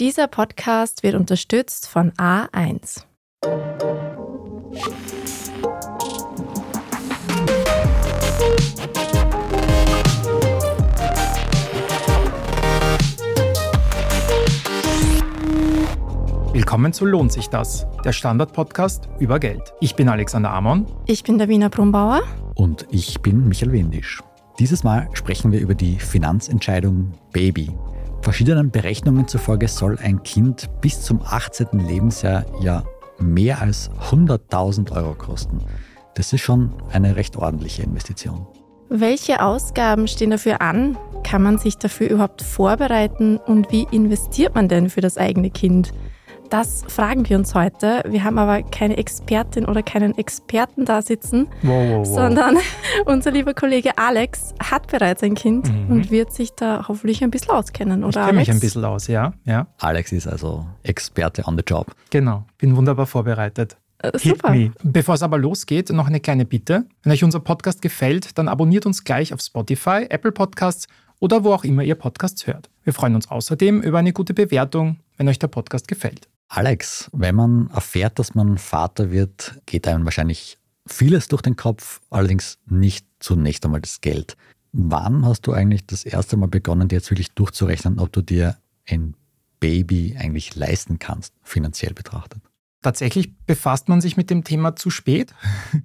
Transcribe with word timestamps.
Dieser 0.00 0.26
Podcast 0.26 1.04
wird 1.04 1.14
unterstützt 1.14 1.88
von 1.88 2.10
A1. 2.14 3.04
Willkommen 16.52 16.92
zu 16.92 17.04
Lohnt 17.04 17.30
sich 17.30 17.46
das, 17.46 17.86
der 18.04 18.12
Standard-Podcast 18.12 19.08
über 19.20 19.38
Geld. 19.38 19.72
Ich 19.80 19.94
bin 19.94 20.08
Alexander 20.08 20.50
Amon. 20.50 20.86
Ich 21.06 21.22
bin 21.22 21.38
der 21.38 21.48
Wiener 21.48 21.70
Brumbauer. 21.70 22.22
Und 22.56 22.84
ich 22.90 23.20
bin 23.22 23.46
Michael 23.46 23.70
Windisch. 23.70 24.20
Dieses 24.58 24.82
Mal 24.82 25.08
sprechen 25.12 25.52
wir 25.52 25.60
über 25.60 25.76
die 25.76 26.00
Finanzentscheidung 26.00 27.12
Baby. 27.32 27.70
Verschiedenen 28.24 28.70
Berechnungen 28.70 29.28
zufolge 29.28 29.68
soll 29.68 29.98
ein 29.98 30.22
Kind 30.22 30.70
bis 30.80 31.02
zum 31.02 31.20
18. 31.20 31.78
Lebensjahr 31.78 32.46
ja 32.58 32.82
mehr 33.18 33.60
als 33.60 33.90
100.000 34.10 34.92
Euro 34.92 35.14
kosten. 35.14 35.58
Das 36.14 36.32
ist 36.32 36.40
schon 36.40 36.72
eine 36.90 37.16
recht 37.16 37.36
ordentliche 37.36 37.82
Investition. 37.82 38.46
Welche 38.88 39.42
Ausgaben 39.42 40.08
stehen 40.08 40.30
dafür 40.30 40.62
an? 40.62 40.96
Kann 41.22 41.42
man 41.42 41.58
sich 41.58 41.76
dafür 41.76 42.08
überhaupt 42.08 42.40
vorbereiten? 42.40 43.36
Und 43.36 43.70
wie 43.70 43.86
investiert 43.90 44.54
man 44.54 44.68
denn 44.68 44.88
für 44.88 45.02
das 45.02 45.18
eigene 45.18 45.50
Kind? 45.50 45.92
Das 46.54 46.84
fragen 46.86 47.28
wir 47.28 47.36
uns 47.36 47.52
heute. 47.56 48.00
Wir 48.06 48.22
haben 48.22 48.38
aber 48.38 48.62
keine 48.62 48.96
Expertin 48.96 49.64
oder 49.66 49.82
keinen 49.82 50.16
Experten 50.16 50.84
da 50.84 51.02
sitzen, 51.02 51.48
Wow, 51.62 51.88
wow, 51.90 52.06
wow. 52.06 52.14
sondern 52.14 52.56
unser 53.06 53.32
lieber 53.32 53.54
Kollege 53.54 53.98
Alex 53.98 54.54
hat 54.62 54.86
bereits 54.86 55.24
ein 55.24 55.34
Kind 55.34 55.68
Mhm. 55.68 55.90
und 55.90 56.10
wird 56.12 56.32
sich 56.32 56.52
da 56.52 56.84
hoffentlich 56.86 57.24
ein 57.24 57.32
bisschen 57.32 57.50
auskennen, 57.50 58.02
Ich 58.02 58.06
oder 58.06 58.26
kenne 58.26 58.38
mich 58.38 58.48
Alex? 58.48 58.56
ein 58.56 58.60
bisschen 58.60 58.84
aus, 58.84 59.08
ja. 59.08 59.32
Ja, 59.44 59.66
Alex 59.78 60.12
ist 60.12 60.28
also 60.28 60.64
Experte 60.84 61.42
on 61.44 61.56
the 61.56 61.64
job. 61.66 61.88
genau. 62.10 62.44
Bin 62.58 62.76
wunderbar 62.76 63.06
vorbereitet. 63.06 63.76
Äh, 63.98 64.16
Super. 64.16 64.54
Bevor 64.84 65.16
es 65.16 65.24
aber 65.24 65.38
losgeht, 65.38 65.90
noch 65.90 66.06
eine 66.06 66.20
kleine 66.20 66.44
Bitte. 66.44 66.84
Wenn 67.02 67.10
euch 67.12 67.24
unser 67.24 67.40
Podcast 67.40 67.82
gefällt, 67.82 68.38
dann 68.38 68.46
abonniert 68.46 68.86
uns 68.86 69.02
gleich 69.02 69.34
auf 69.34 69.40
Spotify, 69.40 70.06
Apple 70.08 70.30
Podcasts 70.30 70.86
oder 71.18 71.42
wo 71.42 71.52
auch 71.52 71.64
immer 71.64 71.82
ihr 71.82 71.96
Podcasts 71.96 72.46
hört. 72.46 72.70
Wir 72.84 72.92
freuen 72.92 73.16
uns 73.16 73.28
außerdem 73.28 73.82
über 73.82 73.98
eine 73.98 74.12
gute 74.12 74.34
Bewertung, 74.34 74.98
wenn 75.16 75.26
euch 75.28 75.40
der 75.40 75.48
Podcast 75.48 75.88
gefällt. 75.88 76.28
Alex, 76.48 77.10
wenn 77.12 77.34
man 77.34 77.70
erfährt, 77.70 78.18
dass 78.18 78.34
man 78.34 78.58
Vater 78.58 79.10
wird, 79.10 79.60
geht 79.66 79.88
einem 79.88 80.04
wahrscheinlich 80.04 80.58
vieles 80.86 81.28
durch 81.28 81.42
den 81.42 81.56
Kopf, 81.56 82.00
allerdings 82.10 82.58
nicht 82.66 83.06
zunächst 83.18 83.64
einmal 83.64 83.80
das 83.80 84.00
Geld. 84.00 84.36
Wann 84.72 85.24
hast 85.24 85.46
du 85.46 85.52
eigentlich 85.52 85.86
das 85.86 86.04
erste 86.04 86.36
Mal 86.36 86.48
begonnen, 86.48 86.88
dir 86.88 86.96
jetzt 86.96 87.10
wirklich 87.10 87.30
durchzurechnen, 87.32 87.98
ob 87.98 88.12
du 88.12 88.22
dir 88.22 88.56
ein 88.86 89.14
Baby 89.60 90.16
eigentlich 90.18 90.54
leisten 90.56 90.98
kannst, 90.98 91.32
finanziell 91.42 91.94
betrachtet? 91.94 92.42
Tatsächlich 92.84 93.34
befasst 93.46 93.88
man 93.88 94.02
sich 94.02 94.18
mit 94.18 94.28
dem 94.28 94.44
Thema 94.44 94.76
zu 94.76 94.90
spät. 94.90 95.32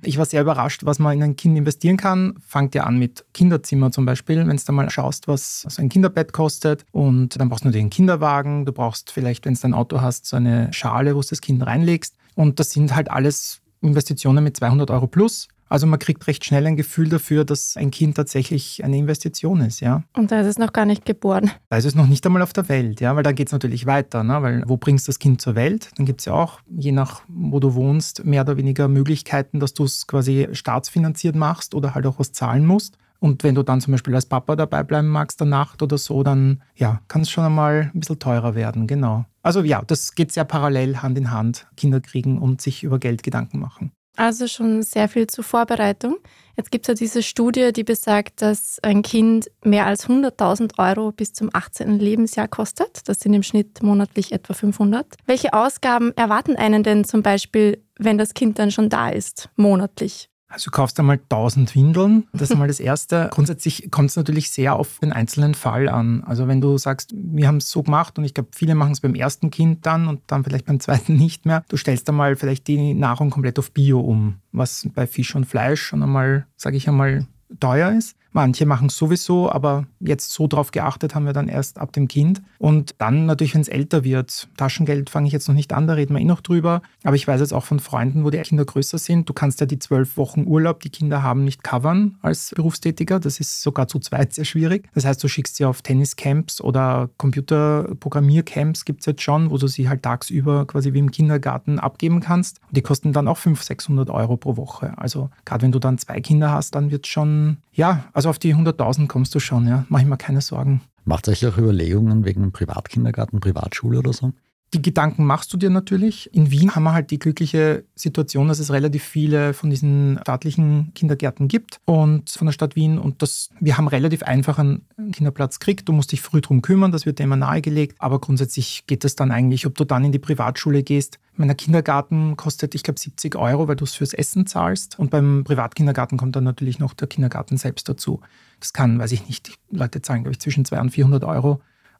Ich 0.04 0.18
war 0.18 0.26
sehr 0.26 0.42
überrascht, 0.42 0.82
was 0.84 1.00
man 1.00 1.16
in 1.16 1.24
ein 1.24 1.36
Kind 1.38 1.58
investieren 1.58 1.96
kann. 1.96 2.36
Fangt 2.46 2.76
ja 2.76 2.84
an 2.84 3.00
mit 3.00 3.24
Kinderzimmer 3.34 3.90
zum 3.94 4.06
Beispiel, 4.06 4.46
wenn 4.46 4.58
du 4.58 4.64
da 4.66 4.74
mal 4.74 4.90
schaust, 4.90 5.30
was 5.30 5.62
so 5.62 5.82
ein 5.82 5.88
Kinderbett 5.88 6.34
kostet. 6.34 6.86
Und 6.92 7.40
dann 7.40 7.48
brauchst 7.48 7.64
du 7.64 7.70
natürlich 7.70 7.84
einen 7.84 7.90
Kinderwagen. 7.90 8.66
Du 8.66 8.74
brauchst 8.74 9.12
vielleicht, 9.12 9.46
wenn 9.46 9.54
du 9.54 9.62
ein 9.64 9.74
Auto 9.74 10.02
hast, 10.02 10.26
so 10.26 10.36
eine 10.36 10.74
Schale, 10.74 11.16
wo 11.16 11.22
du 11.22 11.28
das 11.30 11.40
Kind 11.40 11.66
reinlegst. 11.66 12.18
Und 12.36 12.60
das 12.60 12.72
sind 12.72 12.94
halt 12.94 13.10
alles 13.10 13.62
Investitionen 13.80 14.44
mit 14.44 14.58
200 14.58 14.92
Euro 14.92 15.08
plus. 15.08 15.48
Also 15.70 15.88
man 15.88 16.00
kriegt 16.00 16.26
recht 16.28 16.44
schnell 16.44 16.66
ein 16.66 16.76
Gefühl 16.76 17.10
dafür, 17.10 17.46
dass 17.46 17.78
ein 17.78 17.92
Kind 17.92 18.16
tatsächlich 18.16 18.84
eine 18.84 18.98
Investition 18.98 19.62
ist, 19.62 19.80
ja. 19.80 20.04
Und 20.18 20.32
da 20.32 20.42
ist 20.42 20.48
es 20.48 20.58
noch 20.58 20.74
gar 20.74 20.86
nicht 20.86 21.06
geboren. 21.06 21.52
Da 21.70 21.78
ist 21.78 21.86
es 21.86 21.96
noch 21.96 22.08
nicht 22.08 22.26
einmal 22.26 22.42
auf 22.42 22.54
der 22.54 22.68
Welt, 22.68 23.00
ja, 23.02 23.16
weil 23.16 23.24
da 23.24 23.32
geht 23.32 23.48
es 23.48 23.54
natürlich 23.54 23.86
weiter, 23.86 24.24
ne? 24.24 24.42
weil 24.42 24.64
wo 24.66 24.78
bringst 24.78 25.08
du 25.08 25.12
das 25.12 25.20
Kind 25.20 25.42
zur 25.42 25.56
Welt? 25.56 25.92
Dann 25.96 26.06
gibt 26.06 26.22
es 26.22 26.26
ja 26.26 26.34
auch, 26.34 26.60
je 26.68 26.92
nach 26.92 27.22
wo 27.28 27.60
du 27.60 27.76
wohnst, 27.76 28.26
mehr 28.26 28.42
oder 28.42 28.58
weniger 28.58 28.88
Möglichkeiten, 28.88 29.60
dass 29.60 29.74
du 29.74 29.84
es 29.84 30.08
quasi 30.08 30.50
staatsfinanziert 30.52 31.36
machst 31.36 31.76
oder 31.76 31.94
halt 31.94 32.06
auch 32.06 32.20
was 32.20 32.32
zahlen 32.32 32.66
musst. 32.66 32.98
Und 33.20 33.44
wenn 33.44 33.56
du 33.56 33.64
dann 33.64 33.82
zum 33.82 33.92
Beispiel 33.92 34.16
als 34.16 34.26
Papa 34.26 34.56
dabei 34.56 34.84
bleiben 34.84 35.10
magst 35.10 35.40
der 35.40 35.48
Nacht 35.48 35.82
oder 35.82 35.98
so, 35.98 36.24
dann 36.24 36.64
ja, 36.76 37.02
kann 37.08 37.22
es 37.22 37.30
schon 37.30 37.44
einmal 37.44 37.92
ein 37.94 38.00
bisschen 38.00 38.20
teurer 38.20 38.56
werden, 38.56 38.88
genau. 38.88 39.26
Also 39.44 39.62
ja, 39.62 39.82
das 39.86 40.16
geht 40.16 40.32
sehr 40.32 40.46
parallel 40.46 40.98
Hand 40.98 41.18
in 41.18 41.32
Hand, 41.32 41.68
Kinder 41.76 42.00
kriegen 42.00 42.40
und 42.40 42.62
sich 42.62 42.84
über 42.84 42.98
Geld 42.98 43.24
Gedanken 43.24 43.60
machen. 43.60 43.92
Also 44.20 44.48
schon 44.48 44.84
sehr 44.84 45.08
viel 45.08 45.28
zur 45.28 45.46
Vorbereitung. 45.46 46.18
Jetzt 46.58 46.72
gibt 46.72 46.84
es 46.84 46.88
ja 46.90 46.94
diese 46.94 47.24
Studie, 47.24 47.72
die 47.72 47.86
besagt, 47.86 48.42
dass 48.42 48.78
ein 48.84 49.02
Kind 49.02 49.50
mehr 49.64 49.86
als 49.86 50.10
100.000 50.10 50.78
Euro 50.78 51.14
bis 51.14 51.32
zum 51.32 51.50
18. 51.54 52.00
Lebensjahr 52.00 52.50
kostet. 52.50 53.08
Das 53.08 53.22
sind 53.22 53.34
im 53.34 53.44
Schnitt 53.44 53.82
monatlich 53.82 54.34
etwa 54.34 54.54
500. 54.54 55.16
Welche 55.26 55.54
Ausgaben 55.54 56.12
erwarten 56.18 56.58
einen 56.58 56.84
denn 56.84 57.06
zum 57.06 57.24
Beispiel, 57.24 57.82
wenn 57.98 58.18
das 58.18 58.34
Kind 58.34 58.60
dann 58.60 58.72
schon 58.72 58.90
da 58.90 59.08
ist, 59.08 59.48
monatlich? 59.56 60.30
Also 60.50 60.66
du 60.66 60.72
kaufst 60.72 61.00
einmal 61.00 61.18
1000 61.18 61.76
Windeln, 61.76 62.28
das 62.34 62.44
ist 62.44 62.52
einmal 62.52 62.68
das 62.68 62.80
Erste. 62.80 63.30
Grundsätzlich 63.32 63.92
kommt 63.92 64.10
es 64.10 64.16
natürlich 64.16 64.50
sehr 64.50 64.76
auf 64.76 64.98
den 65.00 65.14
einzelnen 65.14 65.54
Fall 65.54 65.88
an. 65.88 66.24
Also 66.24 66.48
wenn 66.48 66.60
du 66.60 66.78
sagst, 66.80 67.14
wir 67.16 67.48
haben 67.48 67.58
es 67.58 67.70
so 67.70 67.84
gemacht 67.84 68.18
und 68.18 68.26
ich 68.26 68.34
glaube, 68.34 68.50
viele 68.54 68.74
machen 68.74 68.94
es 68.94 69.00
beim 69.00 69.14
ersten 69.14 69.52
Kind 69.52 69.86
dann 69.86 70.08
und 70.08 70.22
dann 70.26 70.44
vielleicht 70.44 70.66
beim 70.66 70.80
zweiten 70.80 71.16
nicht 71.18 71.46
mehr. 71.46 71.64
Du 71.70 71.78
stellst 71.78 72.10
einmal 72.10 72.36
vielleicht 72.36 72.68
die 72.68 72.96
Nahrung 72.96 73.30
komplett 73.30 73.60
auf 73.60 73.72
Bio 73.72 74.00
um, 74.00 74.38
was 74.52 74.90
bei 74.96 75.06
Fisch 75.06 75.36
und 75.36 75.46
Fleisch 75.46 75.84
schon 75.84 76.02
einmal, 76.02 76.48
sage 76.58 76.78
ich 76.78 76.88
einmal, 76.90 77.28
teuer 77.60 77.92
ist. 77.92 78.16
Manche 78.32 78.66
machen 78.66 78.88
es 78.88 78.98
sowieso, 78.98 79.52
aber 79.52 79.88
jetzt 80.00 80.32
so 80.32 80.48
drauf 80.48 80.72
geachtet 80.72 81.16
haben 81.16 81.26
wir 81.26 81.34
dann 81.34 81.48
erst 81.48 81.80
ab 81.80 81.92
dem 81.94 82.08
Kind. 82.08 82.42
Und 82.60 82.96
dann 83.00 83.26
natürlich, 83.26 83.56
wenn 83.56 83.62
es 83.62 83.68
älter 83.68 84.04
wird, 84.04 84.48
Taschengeld 84.56 85.10
fange 85.10 85.28
ich 85.28 85.34
jetzt 85.34 85.48
noch 85.48 85.56
nicht 85.56 85.74
an, 85.74 85.88
da 85.88 85.94
reden 85.94 86.14
wir 86.14 86.22
eh 86.22 86.26
noch 86.26 86.42
drüber. 86.42 86.82
Aber 87.04 87.16
ich 87.16 87.28
weiß 87.28 87.40
jetzt 87.40 87.54
auch 87.54 87.66
von 87.66 87.80
Freunden, 87.80 88.24
wo 88.24 88.30
die 88.30 88.40
Kinder 88.40 88.66
größer 88.66 88.98
sind, 88.98 89.28
du 89.30 89.34
kannst 89.34 89.60
ja 89.62 89.66
die 89.66 89.80
zwölf 89.80 90.18
Wochen 90.18 90.46
Urlaub, 90.46 90.82
die 90.82 90.90
Kinder 90.90 91.24
haben, 91.24 91.44
nicht 91.44 91.64
covern 91.64 92.18
als 92.22 92.52
Berufstätiger. 92.56 93.20
Das 93.20 93.40
ist 93.40 93.62
sogar 93.62 93.88
zu 93.88 94.00
zweit 94.00 94.34
sehr 94.34 94.46
schwierig. 94.46 94.88
Das 94.94 95.06
heißt, 95.06 95.24
du 95.24 95.28
schickst 95.28 95.56
sie 95.56 95.66
auf 95.66 95.82
Tenniscamps 95.82 96.62
oder 96.62 97.10
Computerprogrammiercamps 97.18 98.86
gibt 98.86 99.02
es 99.02 99.06
jetzt 99.08 99.22
schon, 99.22 99.50
wo 99.50 99.58
du 99.58 99.68
sie 99.68 99.90
halt 99.90 100.04
tagsüber 100.04 100.66
quasi 100.66 100.94
wie 100.94 101.00
im 101.00 101.12
Kindergarten 101.12 101.80
abgeben 101.80 102.20
kannst. 102.20 102.60
Und 102.68 102.78
die 102.78 102.82
kosten 102.82 103.14
dann 103.14 103.28
auch 103.28 103.38
500, 103.38 103.66
600 103.66 104.10
Euro 104.10 104.38
pro 104.38 104.58
Woche. 104.58 104.94
Also 104.98 105.30
gerade 105.46 105.64
wenn 105.64 105.72
du 105.72 105.80
dann 105.80 105.98
zwei 105.98 106.20
Kinder 106.22 106.52
hast, 106.52 106.76
dann 106.76 106.92
wird 106.92 107.08
schon, 107.08 107.58
ja, 107.74 108.06
also 108.20 108.32
auf 108.32 108.38
die 108.38 108.54
100.000 108.54 109.08
kommst 109.08 109.34
du 109.34 109.40
schon, 109.40 109.66
ja. 109.66 109.86
Mach 109.88 110.02
ich 110.02 110.06
mir 110.06 110.18
keine 110.18 110.42
Sorgen. 110.42 110.82
Macht 111.06 111.30
euch 111.30 111.48
auch 111.48 111.58
Überlegungen 111.58 112.26
wegen 112.26 112.52
Privatkindergarten, 112.52 113.40
Privatschule 113.40 114.00
oder 114.00 114.12
so? 114.12 114.34
Die 114.76 114.84
Gedanken 114.84 115.26
machst 115.26 115.52
du 115.52 115.58
dir 115.58 115.72
natürlich. 115.72 116.32
In 116.32 116.52
Wien 116.52 116.76
haben 116.76 116.84
wir 116.84 116.94
halt 116.94 117.10
die 117.10 117.18
glückliche 117.18 117.86
Situation, 117.96 118.48
dass 118.48 118.60
es 118.60 118.72
relativ 118.72 119.04
viele 119.04 119.56
von 119.56 119.72
diesen 119.72 120.20
staatlichen 120.22 120.92
Kindergärten 120.94 121.48
gibt 121.48 121.80
und 121.86 122.30
von 122.30 122.46
der 122.46 122.52
Stadt 122.52 122.76
Wien. 122.76 123.00
Und 123.00 123.24
das, 123.24 123.50
wir 123.60 123.78
haben 123.78 123.88
relativ 123.88 124.22
einfach 124.22 124.60
einen 124.60 124.86
Kinderplatz 125.12 125.58
gekriegt. 125.58 125.90
Du 125.90 125.94
musst 125.94 126.12
dich 126.12 126.22
früh 126.22 126.42
drum 126.42 126.62
kümmern, 126.62 126.92
das 126.92 127.08
wird 127.08 127.18
dir 127.18 127.24
immer 127.24 127.36
nahegelegt. 127.36 127.96
Aber 127.98 128.20
grundsätzlich 128.20 128.84
geht 128.86 129.04
es 129.06 129.16
dann 129.16 129.32
eigentlich, 129.32 129.66
ob 129.66 129.74
du 129.74 129.86
dann 129.86 130.06
in 130.06 130.12
die 130.12 130.20
Privatschule 130.20 130.84
gehst. 130.84 131.18
Mein 131.36 131.56
Kindergarten 131.58 132.38
kostet, 132.38 132.76
ich 132.76 132.84
glaube, 132.84 133.00
70 133.00 133.36
Euro, 133.38 133.68
weil 133.68 133.76
du 133.76 133.86
es 133.86 133.96
fürs 133.96 134.14
Essen 134.14 134.46
zahlst. 134.46 135.00
Und 135.00 135.10
beim 135.10 135.44
Privatkindergarten 135.46 136.20
kommt 136.20 136.36
dann 136.36 136.44
natürlich 136.44 136.78
noch 136.78 136.94
der 136.94 137.08
Kindergarten 137.08 137.58
selbst 137.58 137.90
dazu. 137.90 138.22
Das 138.60 138.74
kann, 138.74 139.00
weiß 139.00 139.14
ich 139.14 139.28
nicht, 139.28 139.48
die 139.48 139.76
Leute 139.76 140.04
zahlen, 140.04 140.24
glaube 140.24 140.34
ich, 140.34 140.40
zwischen 140.40 140.64
200 140.64 140.84
und 140.84 140.92
400 140.92 141.24
Euro. 141.24 141.60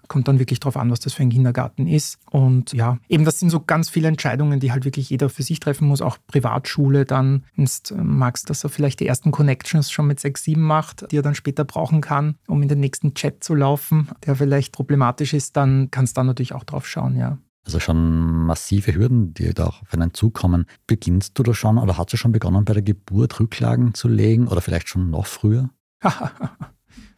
Kommt 0.10 0.28
dann 0.28 0.40
wirklich 0.40 0.60
drauf 0.60 0.76
an, 0.76 0.92
was 0.92 1.00
das 1.00 1.14
für 1.14 1.24
ein 1.24 1.30
Kindergarten 1.30 1.88
ist. 1.88 2.20
Und 2.30 2.74
ja, 2.74 2.98
eben 3.08 3.24
das 3.24 3.40
sind 3.40 3.50
so 3.50 3.62
ganz 3.62 3.90
viele 3.90 4.10
Entscheidungen, 4.10 4.60
die 4.60 4.74
halt 4.74 4.84
wirklich 4.84 5.10
jeder 5.10 5.30
für 5.30 5.44
sich 5.44 5.62
treffen 5.62 5.88
muss. 5.88 6.02
Auch 6.02 6.18
Privatschule 6.28 7.06
dann, 7.06 7.46
wenn 7.56 7.70
du 7.88 7.96
magst, 7.96 8.50
dass 8.50 8.66
er 8.66 8.70
vielleicht 8.70 9.00
die 9.00 9.08
ersten 9.08 9.32
Connections 9.32 9.90
schon 9.90 10.08
mit 10.08 10.20
6, 10.20 10.44
7 10.44 10.62
macht, 10.62 11.10
die 11.12 11.18
er 11.20 11.22
dann 11.22 11.36
später 11.36 11.64
brauchen 11.64 12.02
kann, 12.02 12.36
um 12.48 12.62
in 12.62 12.68
den 12.68 12.82
nächsten 12.82 13.14
Chat 13.14 13.42
zu 13.44 13.56
laufen, 13.56 14.10
der 14.26 14.36
vielleicht 14.36 14.74
problematisch 14.74 15.34
ist, 15.34 15.56
dann 15.56 15.90
kannst 15.92 16.18
du 16.18 16.20
da 16.20 16.24
natürlich 16.26 16.54
auch 16.54 16.66
drauf 16.66 16.86
schauen, 16.86 17.16
ja. 17.16 17.38
Also 17.66 17.80
schon 17.80 18.46
massive 18.46 18.96
Hürden, 18.96 19.34
die 19.34 19.54
da 19.54 19.68
auf 19.68 19.84
einen 19.92 20.14
zukommen. 20.14 20.66
Beginnst 20.88 21.38
du 21.38 21.44
da 21.44 21.54
schon 21.54 21.78
oder 21.78 21.98
hast 21.98 22.12
du 22.12 22.18
schon 22.18 22.32
begonnen, 22.32 22.66
bei 22.66 22.74
der 22.74 22.82
Geburt 22.82 23.40
Rücklagen 23.40 23.94
zu 23.94 24.08
legen 24.08 24.48
oder 24.48 24.62
vielleicht 24.62 24.90
schon 24.90 25.12
noch 25.12 25.28
früher? 25.28 25.70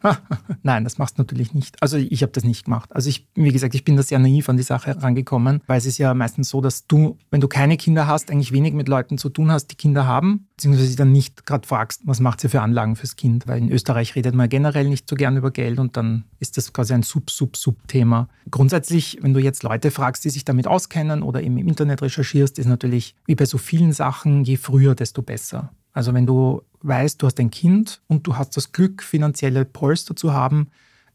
Nein, 0.62 0.84
das 0.84 0.98
machst 0.98 1.18
du 1.18 1.22
natürlich 1.22 1.54
nicht. 1.54 1.80
Also 1.80 1.96
ich 1.96 2.22
habe 2.22 2.32
das 2.32 2.44
nicht 2.44 2.64
gemacht. 2.64 2.94
Also 2.94 3.08
ich, 3.08 3.28
wie 3.34 3.52
gesagt, 3.52 3.74
ich 3.74 3.84
bin 3.84 3.96
da 3.96 4.02
sehr 4.02 4.18
naiv 4.18 4.48
an 4.48 4.56
die 4.56 4.62
Sache 4.62 4.88
herangekommen, 4.88 5.60
weil 5.66 5.78
es 5.78 5.86
ist 5.86 5.98
ja 5.98 6.12
meistens 6.14 6.48
so, 6.48 6.60
dass 6.60 6.86
du, 6.86 7.18
wenn 7.30 7.40
du 7.40 7.48
keine 7.48 7.76
Kinder 7.76 8.06
hast, 8.06 8.30
eigentlich 8.30 8.52
wenig 8.52 8.74
mit 8.74 8.88
Leuten 8.88 9.18
zu 9.18 9.28
tun 9.28 9.50
hast, 9.50 9.68
die 9.68 9.76
Kinder 9.76 10.06
haben, 10.06 10.48
beziehungsweise 10.56 10.88
sie 10.88 10.96
dann 10.96 11.12
nicht 11.12 11.46
gerade 11.46 11.66
fragst, 11.66 12.02
was 12.04 12.20
macht 12.20 12.40
sie 12.40 12.48
für 12.48 12.60
Anlagen 12.60 12.96
fürs 12.96 13.16
Kind? 13.16 13.46
Weil 13.46 13.58
in 13.58 13.70
Österreich 13.70 14.14
redet 14.16 14.34
man 14.34 14.48
generell 14.48 14.88
nicht 14.88 15.08
so 15.08 15.16
gern 15.16 15.36
über 15.36 15.50
Geld 15.50 15.78
und 15.78 15.96
dann 15.96 16.24
ist 16.40 16.56
das 16.56 16.72
quasi 16.72 16.94
ein 16.94 17.02
Sub-Sub-Sub-Thema. 17.02 18.28
Grundsätzlich, 18.50 19.18
wenn 19.22 19.34
du 19.34 19.40
jetzt 19.40 19.62
Leute 19.62 19.90
fragst, 19.90 20.24
die 20.24 20.30
sich 20.30 20.44
damit 20.44 20.66
auskennen 20.66 21.22
oder 21.22 21.42
eben 21.42 21.58
im 21.58 21.68
Internet 21.68 22.02
recherchierst, 22.02 22.58
ist 22.58 22.66
natürlich 22.66 23.14
wie 23.26 23.34
bei 23.34 23.46
so 23.46 23.58
vielen 23.58 23.92
Sachen, 23.92 24.44
je 24.44 24.56
früher, 24.56 24.94
desto 24.94 25.22
besser. 25.22 25.70
Also 25.92 26.14
wenn 26.14 26.26
du 26.26 26.62
weißt, 26.80 27.22
du 27.22 27.26
hast 27.26 27.38
ein 27.40 27.50
Kind 27.50 28.00
und 28.08 28.26
du 28.26 28.36
hast 28.36 28.56
das 28.56 28.72
Glück, 28.72 29.02
finanzielle 29.02 29.64
Polster 29.64 30.16
zu 30.16 30.32
haben, 30.32 30.68